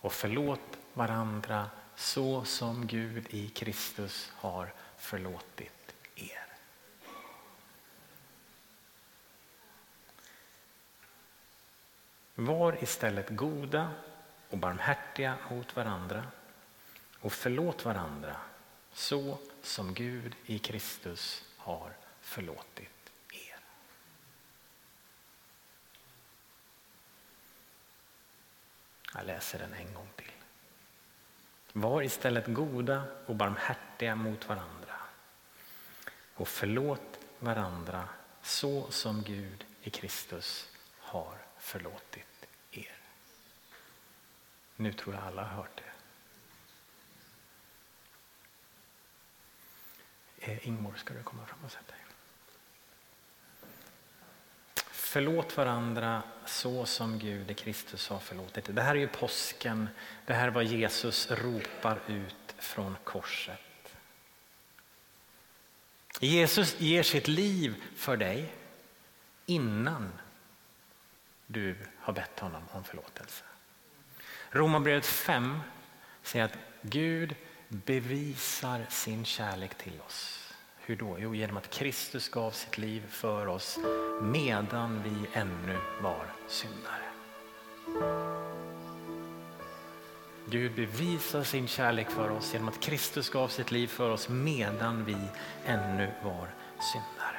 och 0.00 0.12
förlåt 0.12 0.78
varandra 0.94 1.66
så 1.98 2.44
som 2.44 2.86
Gud 2.86 3.26
i 3.30 3.48
Kristus 3.48 4.32
har 4.34 4.72
förlåtit 4.96 5.94
er. 6.14 6.46
Var 12.34 12.82
istället 12.82 13.28
goda 13.28 13.90
och 14.50 14.58
barmhärtiga 14.58 15.38
mot 15.50 15.76
varandra 15.76 16.26
och 17.20 17.32
förlåt 17.32 17.84
varandra 17.84 18.36
så 18.92 19.38
som 19.62 19.94
Gud 19.94 20.34
i 20.46 20.58
Kristus 20.58 21.44
har 21.56 21.92
förlåtit 22.20 23.10
er. 23.32 23.58
Jag 29.14 29.26
läser 29.26 29.58
den 29.58 29.72
en 29.72 29.94
gång 29.94 30.08
till. 30.16 30.37
Var 31.72 32.02
istället 32.02 32.46
goda 32.46 33.04
och 33.26 33.34
barmhärtiga 33.34 34.14
mot 34.14 34.48
varandra 34.48 34.94
och 36.34 36.48
förlåt 36.48 37.18
varandra 37.38 38.08
så 38.42 38.90
som 38.90 39.22
Gud 39.22 39.64
i 39.82 39.90
Kristus 39.90 40.68
har 40.98 41.38
förlåtit 41.58 42.46
er. 42.70 42.98
Nu 44.76 44.92
tror 44.92 45.14
jag 45.14 45.24
alla 45.24 45.42
har 45.44 45.56
hört 45.56 45.76
det. 45.76 45.82
Eh, 50.52 50.68
Ingmor, 50.68 50.94
ska 50.96 51.14
du 51.14 51.22
komma 51.22 51.46
fram 51.46 51.64
och 51.64 51.72
sätta 51.72 51.92
dig? 51.92 52.07
Förlåt 55.10 55.56
varandra 55.56 56.22
så 56.46 56.86
som 56.86 57.18
Gud 57.18 57.50
i 57.50 57.54
Kristus 57.54 58.08
har 58.08 58.18
förlåtit. 58.18 58.64
Det 58.68 58.82
här 58.82 58.94
är 58.94 59.00
ju 59.00 59.08
påsken. 59.08 59.88
Det 60.26 60.34
här 60.34 60.46
är 60.46 60.50
vad 60.50 60.64
Jesus 60.64 61.30
ropar 61.30 61.98
ut 62.06 62.54
från 62.58 62.96
korset. 63.04 63.60
Jesus 66.20 66.80
ger 66.80 67.02
sitt 67.02 67.28
liv 67.28 67.82
för 67.96 68.16
dig 68.16 68.52
innan 69.46 70.12
du 71.46 71.76
har 71.98 72.12
bett 72.12 72.38
honom 72.38 72.62
om 72.72 72.84
förlåtelse. 72.84 73.44
Romarbrevet 74.50 75.06
5 75.06 75.60
säger 76.22 76.44
att 76.44 76.58
Gud 76.82 77.34
bevisar 77.68 78.86
sin 78.88 79.24
kärlek 79.24 79.74
till 79.74 80.00
oss 80.06 80.37
hur 80.88 80.96
då? 80.96 81.16
Jo, 81.18 81.34
genom 81.34 81.56
att 81.56 81.70
Kristus 81.70 82.28
gav 82.28 82.50
sitt 82.50 82.78
liv 82.78 83.02
för 83.08 83.46
oss 83.46 83.78
medan 84.22 85.02
vi 85.02 85.38
ännu 85.40 85.78
var 86.02 86.26
syndare. 86.46 87.02
Gud 90.46 90.74
bevisar 90.74 91.42
sin 91.42 91.68
kärlek 91.68 92.10
för 92.10 92.30
oss 92.30 92.52
genom 92.52 92.68
att 92.68 92.80
Kristus 92.80 93.30
gav 93.30 93.48
sitt 93.48 93.70
liv 93.70 93.86
för 93.86 94.10
oss 94.10 94.28
medan 94.28 95.04
vi 95.04 95.16
ännu 95.66 96.10
var 96.24 96.48
syndare. 96.92 97.38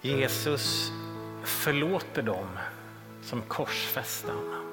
Jesus 0.00 0.92
förlåter 1.44 2.22
dem 2.22 2.58
som 3.22 3.42
korsfäste 3.42 4.32
honom. 4.32 4.64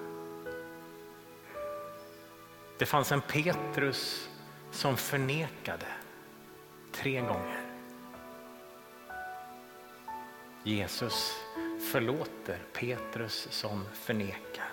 Det 2.77 2.85
fanns 2.85 3.11
en 3.11 3.21
Petrus 3.21 4.30
som 4.71 4.97
förnekade 4.97 5.85
tre 6.91 7.21
gånger. 7.21 7.61
Jesus 10.63 11.33
förlåter 11.91 12.59
Petrus 12.73 13.47
som 13.51 13.85
förnekar. 13.93 14.71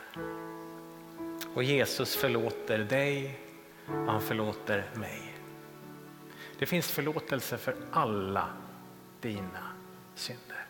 Och 1.54 1.62
Jesus 1.62 2.16
förlåter 2.16 2.78
dig 2.78 3.40
och 3.86 4.12
han 4.12 4.20
förlåter 4.20 4.90
mig. 4.94 5.34
Det 6.58 6.66
finns 6.66 6.90
förlåtelse 6.90 7.58
för 7.58 7.76
alla 7.92 8.48
dina 9.20 9.72
synder. 10.14 10.66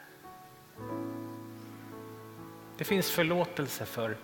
Det 2.79 2.85
finns 2.85 3.11
förlåtelse 3.11 3.87
för 3.87 4.17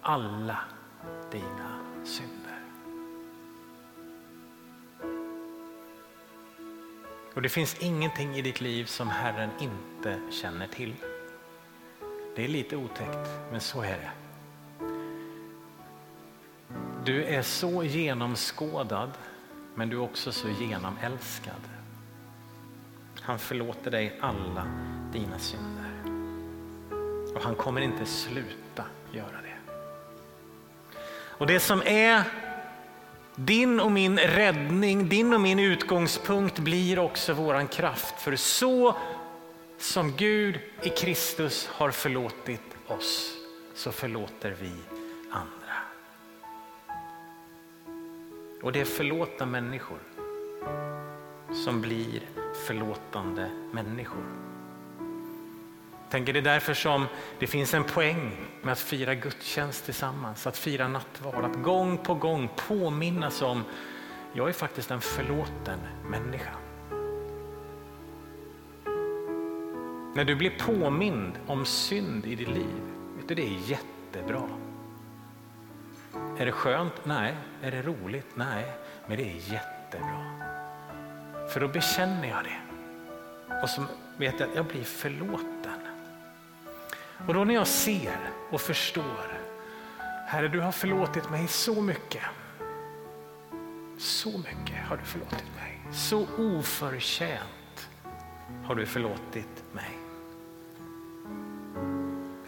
alla 0.00 0.58
dina 1.30 1.80
synder. 2.04 2.41
Och 7.34 7.42
det 7.42 7.48
finns 7.48 7.76
ingenting 7.80 8.36
i 8.36 8.42
ditt 8.42 8.60
liv 8.60 8.84
som 8.84 9.08
Herren 9.08 9.50
inte 9.60 10.20
känner 10.30 10.66
till. 10.66 10.94
Det 12.36 12.44
är 12.44 12.48
lite 12.48 12.76
otäckt, 12.76 13.28
men 13.50 13.60
så 13.60 13.82
är 13.82 13.98
det. 13.98 14.10
Du 17.04 17.24
är 17.24 17.42
så 17.42 17.84
genomskådad, 17.84 19.10
men 19.74 19.88
du 19.88 19.96
är 19.96 20.00
också 20.00 20.32
så 20.32 20.48
genomälskad. 20.48 21.60
Han 23.20 23.38
förlåter 23.38 23.90
dig 23.90 24.18
alla 24.20 24.66
dina 25.12 25.38
synder. 25.38 25.92
Och 27.34 27.42
han 27.42 27.54
kommer 27.54 27.80
inte 27.80 28.06
sluta 28.06 28.84
göra 29.12 29.42
det. 29.42 29.80
Och 31.14 31.46
det 31.46 31.60
som 31.60 31.82
är 31.86 32.24
din 33.34 33.80
och 33.80 33.92
min 33.92 34.18
räddning, 34.18 35.08
din 35.08 35.34
och 35.34 35.40
min 35.40 35.58
utgångspunkt 35.58 36.58
blir 36.58 36.98
också 36.98 37.32
våran 37.32 37.68
kraft. 37.68 38.20
För 38.20 38.36
så 38.36 38.96
som 39.78 40.12
Gud 40.16 40.58
i 40.82 40.88
Kristus 40.88 41.66
har 41.66 41.90
förlåtit 41.90 42.76
oss 42.86 43.36
så 43.74 43.92
förlåter 43.92 44.56
vi 44.60 44.72
andra. 45.30 45.76
Och 48.62 48.72
det 48.72 48.80
är 48.80 48.84
förlåta 48.84 49.46
människor 49.46 49.98
som 51.64 51.80
blir 51.80 52.20
förlåtande 52.66 53.50
människor. 53.72 54.51
Tänker 56.12 56.32
det 56.32 56.38
är 56.38 56.42
därför 56.42 56.74
som 56.74 57.06
det 57.38 57.46
finns 57.46 57.74
en 57.74 57.84
poäng 57.84 58.36
med 58.62 58.72
att 58.72 58.78
fira 58.78 59.14
gudstjänst 59.14 59.84
tillsammans, 59.84 60.46
att 60.46 60.56
fira 60.56 60.88
nattvard, 60.88 61.44
att 61.44 61.62
gång 61.62 61.98
på 61.98 62.14
gång 62.14 62.48
påminnas 62.68 63.42
om 63.42 63.64
jag 64.32 64.48
är 64.48 64.52
faktiskt 64.52 64.90
en 64.90 65.00
förlåten 65.00 65.78
människa. 66.06 66.50
När 70.14 70.24
du 70.24 70.34
blir 70.34 70.50
påmind 70.58 71.32
om 71.46 71.64
synd 71.64 72.26
i 72.26 72.34
ditt 72.34 72.48
liv, 72.48 72.80
vet 73.16 73.28
du, 73.28 73.34
det 73.34 73.46
är 73.46 73.70
jättebra. 73.70 74.48
Är 76.38 76.46
det 76.46 76.52
skönt? 76.52 77.04
Nej. 77.04 77.36
Är 77.62 77.70
det 77.70 77.82
roligt? 77.82 78.28
Nej. 78.34 78.72
Men 79.06 79.16
det 79.16 79.24
är 79.24 79.52
jättebra. 79.52 80.24
För 81.52 81.60
då 81.60 81.68
bekänner 81.68 82.28
jag 82.28 82.44
det. 82.44 82.60
Och 83.62 83.68
så 83.68 83.84
vet 84.16 84.40
jag 84.40 84.48
att 84.48 84.56
jag 84.56 84.64
blir 84.64 84.84
förlåten. 84.84 85.81
Och 87.26 87.34
då 87.34 87.44
när 87.44 87.54
jag 87.54 87.66
ser 87.66 88.30
och 88.50 88.60
förstår, 88.60 89.40
Herre 90.26 90.48
du 90.48 90.60
har 90.60 90.72
förlåtit 90.72 91.30
mig 91.30 91.48
så 91.48 91.80
mycket. 91.80 92.22
Så 93.98 94.38
mycket 94.38 94.86
har 94.88 94.96
du 94.96 95.04
förlåtit 95.04 95.54
mig. 95.56 95.80
Så 95.92 96.26
oförtjänt 96.38 97.88
har 98.64 98.74
du 98.74 98.86
förlåtit 98.86 99.64
mig. 99.72 99.98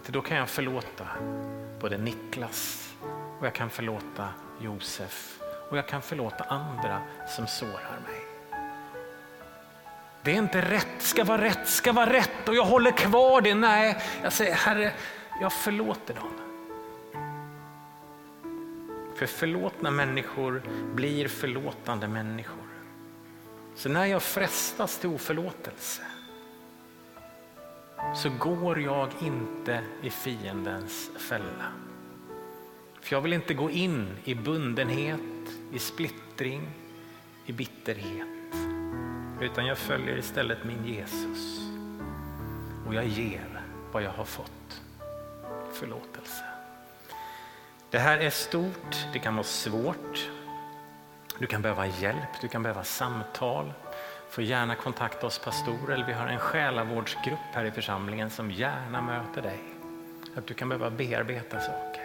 Då 0.07 0.21
kan 0.21 0.37
jag 0.37 0.49
förlåta 0.49 1.09
både 1.81 1.99
Niklas 1.99 2.95
och 3.41 3.47
jag 3.47 3.55
kan 3.55 3.71
förlåta 3.71 4.29
Josef 4.61 5.39
och 5.71 5.79
jag 5.79 5.89
kan 5.89 6.03
förlåta 6.03 6.45
andra 6.45 7.03
som 7.37 7.47
sårar 7.47 8.01
mig. 8.09 8.24
Det 10.25 10.31
är 10.31 10.39
inte 10.39 10.61
rätt, 10.61 11.03
ska 11.03 11.25
vara 11.25 11.43
rätt, 11.43 11.69
ska 11.69 11.93
vara 11.93 12.13
rätt 12.13 12.49
och 12.49 12.55
jag 12.55 12.65
håller 12.65 12.91
kvar 12.91 13.41
det. 13.41 13.55
Nej, 13.55 14.03
jag 14.23 14.33
säger 14.33 14.55
Herre, 14.55 14.93
jag 15.41 15.53
förlåter 15.53 16.15
dem. 16.15 16.33
För 19.15 19.27
förlåtna 19.27 19.91
människor 19.91 20.63
blir 20.95 21.29
förlåtande 21.29 22.09
människor. 22.09 22.65
Så 23.75 23.89
när 23.89 24.05
jag 24.07 24.23
frestas 24.23 24.99
till 24.99 25.09
oförlåtelse 25.09 26.03
så 28.17 28.31
går 28.31 28.81
jag 28.81 29.09
inte 29.23 29.81
i 30.03 30.11
fiendens 30.11 31.11
fälla. 31.19 31.73
För 33.01 33.17
jag 33.17 33.21
vill 33.21 33.33
inte 33.33 33.55
gå 33.55 33.71
in 33.71 34.09
i 34.25 34.35
bundenhet, 34.35 35.21
i 35.73 35.79
splittring, 35.79 36.71
i 37.47 37.53
bitterhet. 37.53 38.44
Utan 39.45 39.67
jag 39.67 39.79
följer 39.79 40.17
istället 40.17 40.65
min 40.65 40.87
Jesus. 40.87 41.61
Och 42.87 42.95
jag 42.95 43.07
ger 43.07 43.63
vad 43.93 44.03
jag 44.03 44.11
har 44.11 44.25
fått. 44.25 44.83
Förlåtelse. 45.73 46.45
Det 47.91 47.99
här 47.99 48.19
är 48.19 48.31
stort, 48.31 49.07
det 49.13 49.19
kan 49.19 49.35
vara 49.35 49.45
svårt. 49.45 50.31
Du 51.39 51.47
kan 51.47 51.63
behöva 51.63 51.87
hjälp, 51.87 52.41
du 52.41 52.49
kan 52.49 52.63
behöva 52.63 52.85
samtal. 52.85 53.73
Får 54.31 54.45
gärna 54.45 54.75
kontakta 54.75 55.27
oss 55.27 55.39
pastorer 55.39 55.95
eller 55.95 56.07
vi 56.07 56.13
har 56.13 56.27
en 56.27 56.39
själavårdsgrupp 56.39 57.39
här 57.53 57.65
i 57.65 57.71
församlingen 57.71 58.31
som 58.31 58.51
gärna 58.51 59.03
möter 59.03 59.43
dig. 59.43 59.61
Att 60.37 60.47
du 60.47 60.55
kan 60.55 60.69
behöva 60.69 60.91
bearbeta 60.91 61.61
saker. 61.61 62.04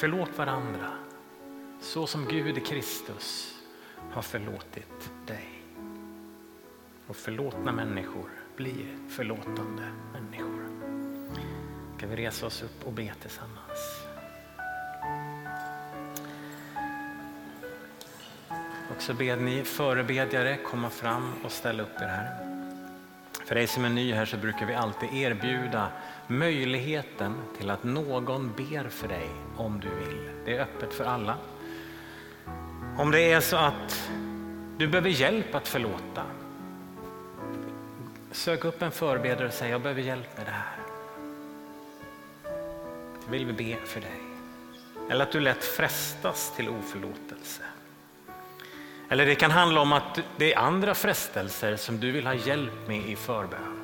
Förlåt 0.00 0.38
varandra 0.38 0.92
så 1.80 2.06
som 2.06 2.28
Gud 2.28 2.58
i 2.58 2.60
Kristus 2.60 3.54
har 4.10 4.22
förlåtit 4.22 5.10
dig. 5.26 5.62
Och 7.06 7.16
förlåtna 7.16 7.72
människor 7.72 8.30
blir 8.56 8.96
förlåtande 9.08 9.82
människor. 10.12 10.64
Ska 11.96 12.06
vi 12.06 12.16
resa 12.16 12.46
oss 12.46 12.62
upp 12.62 12.86
och 12.86 12.92
be 12.92 13.12
tillsammans. 13.20 14.04
Och 18.96 19.02
så 19.02 19.14
ber 19.14 19.36
ni 19.36 19.64
förebedjare 19.64 20.56
komma 20.56 20.90
fram 20.90 21.32
och 21.44 21.52
ställa 21.52 21.82
upp 21.82 22.00
er 22.00 22.06
här. 22.06 22.46
För 23.44 23.54
dig 23.54 23.66
som 23.66 23.84
är 23.84 23.90
ny 23.90 24.12
här 24.12 24.24
så 24.24 24.36
brukar 24.36 24.66
vi 24.66 24.74
alltid 24.74 25.14
erbjuda 25.14 25.90
möjligheten 26.30 27.34
till 27.58 27.70
att 27.70 27.84
någon 27.84 28.52
ber 28.56 28.88
för 28.88 29.08
dig 29.08 29.28
om 29.56 29.80
du 29.80 29.88
vill. 29.88 30.30
Det 30.44 30.56
är 30.56 30.62
öppet 30.62 30.94
för 30.94 31.04
alla. 31.04 31.36
Om 32.98 33.10
det 33.10 33.32
är 33.32 33.40
så 33.40 33.56
att 33.56 34.10
du 34.78 34.88
behöver 34.88 35.10
hjälp 35.10 35.54
att 35.54 35.68
förlåta. 35.68 36.22
Sök 38.32 38.64
upp 38.64 38.82
en 38.82 38.90
förebedjare 38.90 39.48
och 39.48 39.54
säg 39.54 39.70
jag 39.70 39.80
behöver 39.80 40.02
hjälp 40.02 40.36
med 40.36 40.46
det 40.46 40.50
här. 40.50 40.76
Då 43.24 43.30
vill 43.30 43.46
vi 43.46 43.52
be 43.52 43.86
för 43.86 44.00
dig. 44.00 44.20
Eller 45.10 45.24
att 45.24 45.32
du 45.32 45.40
lätt 45.40 45.64
frestas 45.64 46.56
till 46.56 46.68
oförlåtelse. 46.68 47.62
Eller 49.08 49.26
det 49.26 49.34
kan 49.34 49.50
handla 49.50 49.80
om 49.80 49.92
att 49.92 50.20
det 50.36 50.54
är 50.54 50.58
andra 50.58 50.94
frestelser 50.94 51.76
som 51.76 52.00
du 52.00 52.10
vill 52.10 52.26
ha 52.26 52.34
hjälp 52.34 52.88
med 52.88 53.06
i 53.06 53.16
förbön. 53.16 53.79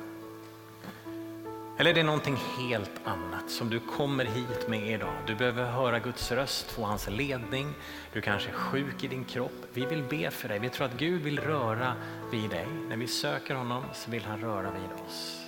Eller 1.79 1.89
är 1.89 1.93
det 1.93 2.03
någonting 2.03 2.35
helt 2.35 2.91
annat 3.03 3.49
som 3.49 3.69
du 3.69 3.79
kommer 3.79 4.25
hit 4.25 4.67
med 4.67 4.91
idag. 4.91 5.13
Du 5.27 5.35
behöver 5.35 5.65
höra 5.65 5.99
Guds 5.99 6.31
röst, 6.31 6.71
få 6.71 6.83
hans 6.83 7.09
ledning. 7.09 7.73
Du 8.13 8.21
kanske 8.21 8.49
är 8.49 8.53
sjuk 8.53 9.03
i 9.03 9.07
din 9.07 9.23
kropp. 9.23 9.65
Vi 9.73 9.85
vill 9.85 10.03
be 10.03 10.31
för 10.31 10.49
dig. 10.49 10.59
Vi 10.59 10.69
tror 10.69 10.85
att 10.85 10.97
Gud 10.97 11.21
vill 11.21 11.39
röra 11.39 11.93
vid 12.31 12.49
dig. 12.49 12.67
När 12.89 12.97
vi 12.97 13.07
söker 13.07 13.55
honom 13.55 13.83
så 13.93 14.11
vill 14.11 14.25
han 14.25 14.41
röra 14.41 14.71
vid 14.71 15.05
oss. 15.05 15.47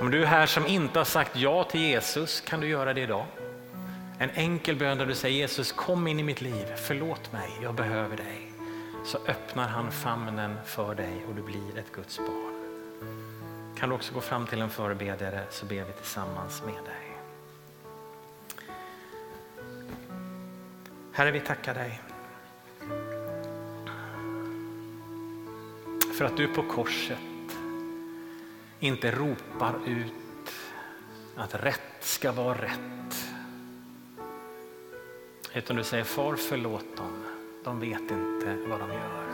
Om 0.00 0.10
du 0.10 0.22
är 0.22 0.26
här 0.26 0.46
som 0.46 0.66
inte 0.66 0.98
har 0.98 1.04
sagt 1.04 1.36
ja 1.36 1.64
till 1.64 1.80
Jesus 1.80 2.40
kan 2.40 2.60
du 2.60 2.68
göra 2.68 2.94
det 2.94 3.00
idag. 3.00 3.26
En 4.18 4.30
enkel 4.30 4.76
bön 4.76 4.98
där 4.98 5.06
du 5.06 5.14
säger 5.14 5.38
Jesus 5.38 5.72
kom 5.72 6.06
in 6.06 6.20
i 6.20 6.22
mitt 6.22 6.40
liv, 6.40 6.66
förlåt 6.76 7.32
mig, 7.32 7.48
jag 7.62 7.74
behöver 7.74 8.16
dig. 8.16 8.52
Så 9.04 9.18
öppnar 9.26 9.68
han 9.68 9.92
famnen 9.92 10.56
för 10.64 10.94
dig 10.94 11.24
och 11.28 11.34
du 11.34 11.42
blir 11.42 11.78
ett 11.78 11.92
Guds 11.92 12.18
barn. 12.18 12.45
Kan 13.78 13.88
du 13.88 13.94
också 13.94 14.14
gå 14.14 14.20
fram 14.20 14.46
till 14.46 14.60
en 14.60 14.70
förebedjare 14.70 15.44
så 15.50 15.66
ber 15.66 15.84
vi 15.84 15.92
tillsammans 15.92 16.62
med 16.62 16.74
dig. 16.74 17.16
Herre, 21.12 21.30
vi 21.30 21.40
tackar 21.40 21.74
dig. 21.74 22.00
För 26.18 26.24
att 26.24 26.36
du 26.36 26.48
på 26.48 26.62
korset 26.62 27.18
inte 28.80 29.10
ropar 29.10 29.74
ut 29.86 30.52
att 31.36 31.54
rätt 31.54 31.80
ska 32.00 32.32
vara 32.32 32.62
rätt. 32.62 33.28
Utan 35.54 35.76
du 35.76 35.84
säger 35.84 36.04
far 36.04 36.36
förlåt 36.36 36.96
dem, 36.96 37.24
de 37.64 37.80
vet 37.80 38.00
inte 38.00 38.56
vad 38.68 38.80
de 38.80 38.92
gör. 38.92 39.25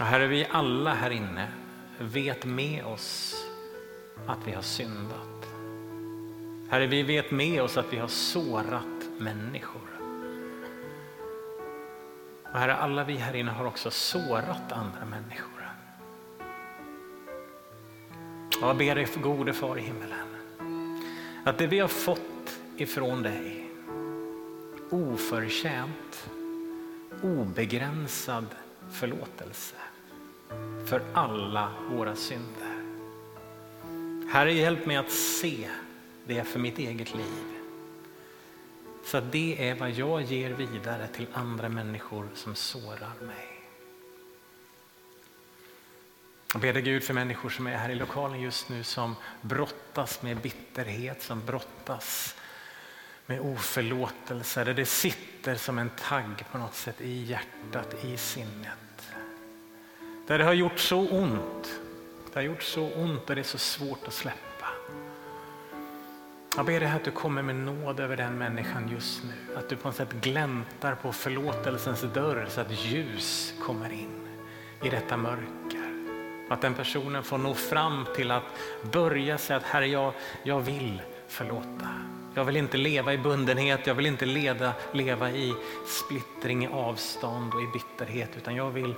Och 0.00 0.06
Herre, 0.06 0.26
vi 0.26 0.46
alla 0.50 0.94
här 0.94 1.10
inne 1.10 1.48
vet 1.98 2.44
med 2.44 2.84
oss 2.84 3.34
att 4.26 4.38
vi 4.46 4.52
har 4.52 4.62
syndat. 4.62 5.48
Herre, 6.70 6.86
vi 6.86 7.02
vet 7.02 7.30
med 7.30 7.62
oss 7.62 7.76
att 7.76 7.92
vi 7.92 7.98
har 7.98 8.08
sårat 8.08 9.18
människor. 9.18 9.88
Och 12.52 12.58
Herre, 12.58 12.74
alla 12.74 13.04
vi 13.04 13.16
här 13.16 13.36
inne 13.36 13.50
har 13.50 13.66
också 13.66 13.90
sårat 13.90 14.72
andra 14.72 15.04
människor. 15.04 15.50
Och 18.62 18.68
jag 18.68 18.76
ber 18.76 18.94
dig 18.94 19.06
för 19.06 19.20
gode 19.20 19.52
far 19.52 19.78
i 19.78 19.80
himmelen, 19.80 20.36
att 21.44 21.58
det 21.58 21.66
vi 21.66 21.78
har 21.78 21.88
fått 21.88 22.60
ifrån 22.76 23.22
dig, 23.22 23.70
oförtjänt, 24.90 26.30
obegränsad 27.22 28.46
förlåtelse 28.90 29.76
för 30.86 31.02
alla 31.12 31.72
våra 31.90 32.16
synder. 32.16 32.74
Herre, 34.30 34.52
hjälp 34.52 34.86
mig 34.86 34.96
att 34.96 35.10
se 35.10 35.68
det 36.26 36.44
för 36.44 36.58
mitt 36.58 36.78
eget 36.78 37.14
liv. 37.14 37.54
Så 39.04 39.16
att 39.16 39.32
det 39.32 39.68
är 39.68 39.74
vad 39.74 39.90
jag 39.90 40.22
ger 40.22 40.50
vidare 40.50 41.08
till 41.08 41.26
andra 41.32 41.68
människor 41.68 42.28
som 42.34 42.54
sårar 42.54 43.12
mig. 43.20 43.54
Jag 46.52 46.60
ber 46.60 46.72
dig 46.72 46.82
Gud 46.82 47.04
för 47.04 47.14
människor 47.14 47.48
som 47.48 47.66
är 47.66 47.76
här 47.76 47.90
i 47.90 47.94
lokalen 47.94 48.40
just 48.40 48.68
nu 48.68 48.82
som 48.82 49.16
brottas 49.40 50.22
med 50.22 50.36
bitterhet, 50.36 51.22
som 51.22 51.44
brottas 51.46 52.36
med 53.26 53.40
oförlåtelse. 53.40 54.64
Där 54.64 54.74
det 54.74 54.86
sitter 54.86 55.54
som 55.54 55.78
en 55.78 55.90
tagg 55.90 56.44
på 56.52 56.58
något 56.58 56.74
sätt 56.74 57.00
i 57.00 57.22
hjärtat, 57.22 58.04
i 58.04 58.16
sinnet. 58.16 58.83
Där 60.26 60.38
det 60.38 60.44
har 60.44 60.52
gjort 60.52 60.78
så 60.78 61.08
ont. 61.08 61.80
Det 62.32 62.38
har 62.38 62.42
gjort 62.42 62.62
så 62.62 62.90
ont 62.94 63.30
och 63.30 63.34
det 63.34 63.40
är 63.40 63.42
så 63.42 63.58
svårt 63.58 64.06
att 64.06 64.12
släppa. 64.12 64.66
Jag 66.56 66.66
ber 66.66 66.80
dig 66.80 66.88
att 66.90 67.04
du 67.04 67.10
kommer 67.10 67.42
med 67.42 67.56
nåd 67.56 68.00
över 68.00 68.16
den 68.16 68.38
människan 68.38 68.88
just 68.92 69.24
nu. 69.24 69.56
Att 69.56 69.68
du 69.68 69.76
på 69.76 69.88
något 69.88 69.96
sätt 69.96 70.12
gläntar 70.12 70.94
på 70.94 71.12
förlåtelsens 71.12 72.02
dörr 72.02 72.46
så 72.48 72.60
att 72.60 72.84
ljus 72.84 73.54
kommer 73.62 73.92
in 73.92 74.28
i 74.82 74.88
detta 74.88 75.16
mörker. 75.16 75.94
Att 76.50 76.60
den 76.60 76.74
personen 76.74 77.22
får 77.22 77.38
nå 77.38 77.54
fram 77.54 78.06
till 78.16 78.30
att 78.30 78.42
börja 78.92 79.38
säga 79.38 79.56
att 79.56 79.62
Herre, 79.62 79.86
jag, 79.86 80.12
jag 80.42 80.60
vill 80.60 81.02
förlåta. 81.28 81.88
Jag 82.34 82.44
vill 82.44 82.56
inte 82.56 82.76
leva 82.76 83.12
i 83.12 83.18
bundenhet, 83.18 83.86
jag 83.86 83.94
vill 83.94 84.06
inte 84.06 84.26
leda, 84.26 84.72
leva 84.92 85.30
i 85.30 85.54
splittring, 85.86 86.64
i 86.64 86.68
avstånd 86.68 87.54
och 87.54 87.62
i 87.62 87.66
bitterhet, 87.66 88.30
utan 88.36 88.56
jag 88.56 88.70
vill 88.70 88.94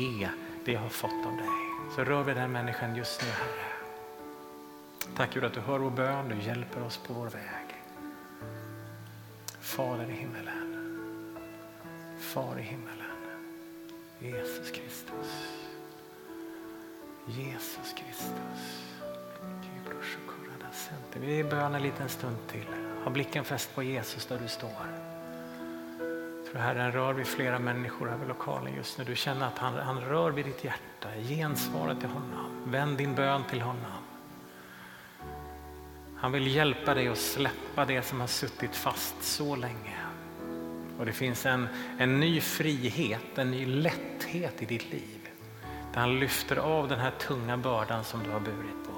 ge 0.00 0.28
det 0.68 0.72
jag 0.72 0.80
har 0.80 0.88
fått 0.88 1.26
av 1.26 1.36
dig. 1.36 1.48
Så 1.94 2.04
rör 2.04 2.22
vi 2.22 2.34
den 2.34 2.52
människan 2.52 2.96
just 2.96 3.22
nu, 3.22 3.28
Herre. 3.28 3.66
Tack 5.16 5.34
Gud 5.34 5.44
att 5.44 5.54
du 5.54 5.60
hör 5.60 5.78
vår 5.78 5.90
bön, 5.90 6.28
du 6.28 6.42
hjälper 6.42 6.82
oss 6.82 6.96
på 6.96 7.12
vår 7.12 7.26
väg. 7.26 7.66
Fader 9.60 10.10
i 10.10 10.12
himmelen, 10.12 11.36
Far 12.18 12.58
i 12.58 12.62
himmelen, 12.62 13.16
Jesus 14.18 14.70
Kristus. 14.70 15.58
Jesus 17.26 17.94
Kristus. 17.96 18.82
Vi 21.14 21.44
bön 21.44 21.74
en 21.74 21.82
liten 21.82 22.08
stund 22.08 22.36
till. 22.50 22.66
Ha 23.04 23.10
blicken 23.10 23.44
fäst 23.44 23.74
på 23.74 23.82
Jesus 23.82 24.26
där 24.26 24.38
du 24.42 24.48
står. 24.48 25.07
Tror 26.50 26.60
Herren 26.60 26.92
rör 26.92 27.12
vid 27.12 27.26
flera 27.26 27.58
människor 27.58 28.10
över 28.12 28.26
lokalen 28.26 28.74
just 28.76 28.98
nu. 28.98 29.04
Du 29.04 29.16
känner 29.16 29.46
att 29.46 29.58
han, 29.58 29.74
han 29.74 30.00
rör 30.00 30.30
vid 30.30 30.44
ditt 30.44 30.64
hjärta. 30.64 31.08
Gensvara 31.28 31.94
till 31.94 32.08
honom. 32.08 32.62
Vänd 32.64 32.98
din 32.98 33.14
bön 33.14 33.42
till 33.50 33.60
honom. 33.60 34.02
Han 36.16 36.32
vill 36.32 36.46
hjälpa 36.46 36.94
dig 36.94 37.08
att 37.08 37.18
släppa 37.18 37.84
det 37.84 38.02
som 38.02 38.20
har 38.20 38.26
suttit 38.26 38.76
fast 38.76 39.22
så 39.22 39.56
länge. 39.56 39.96
Och 40.98 41.06
det 41.06 41.12
finns 41.12 41.46
en, 41.46 41.68
en 41.98 42.20
ny 42.20 42.40
frihet, 42.40 43.38
en 43.38 43.50
ny 43.50 43.66
lätthet 43.66 44.62
i 44.62 44.64
ditt 44.64 44.92
liv. 44.92 45.28
Där 45.92 46.00
han 46.00 46.20
lyfter 46.20 46.56
av 46.56 46.88
den 46.88 46.98
här 46.98 47.10
tunga 47.10 47.56
bördan 47.56 48.04
som 48.04 48.22
du 48.22 48.30
har 48.30 48.40
burit 48.40 48.86
på. 48.86 48.97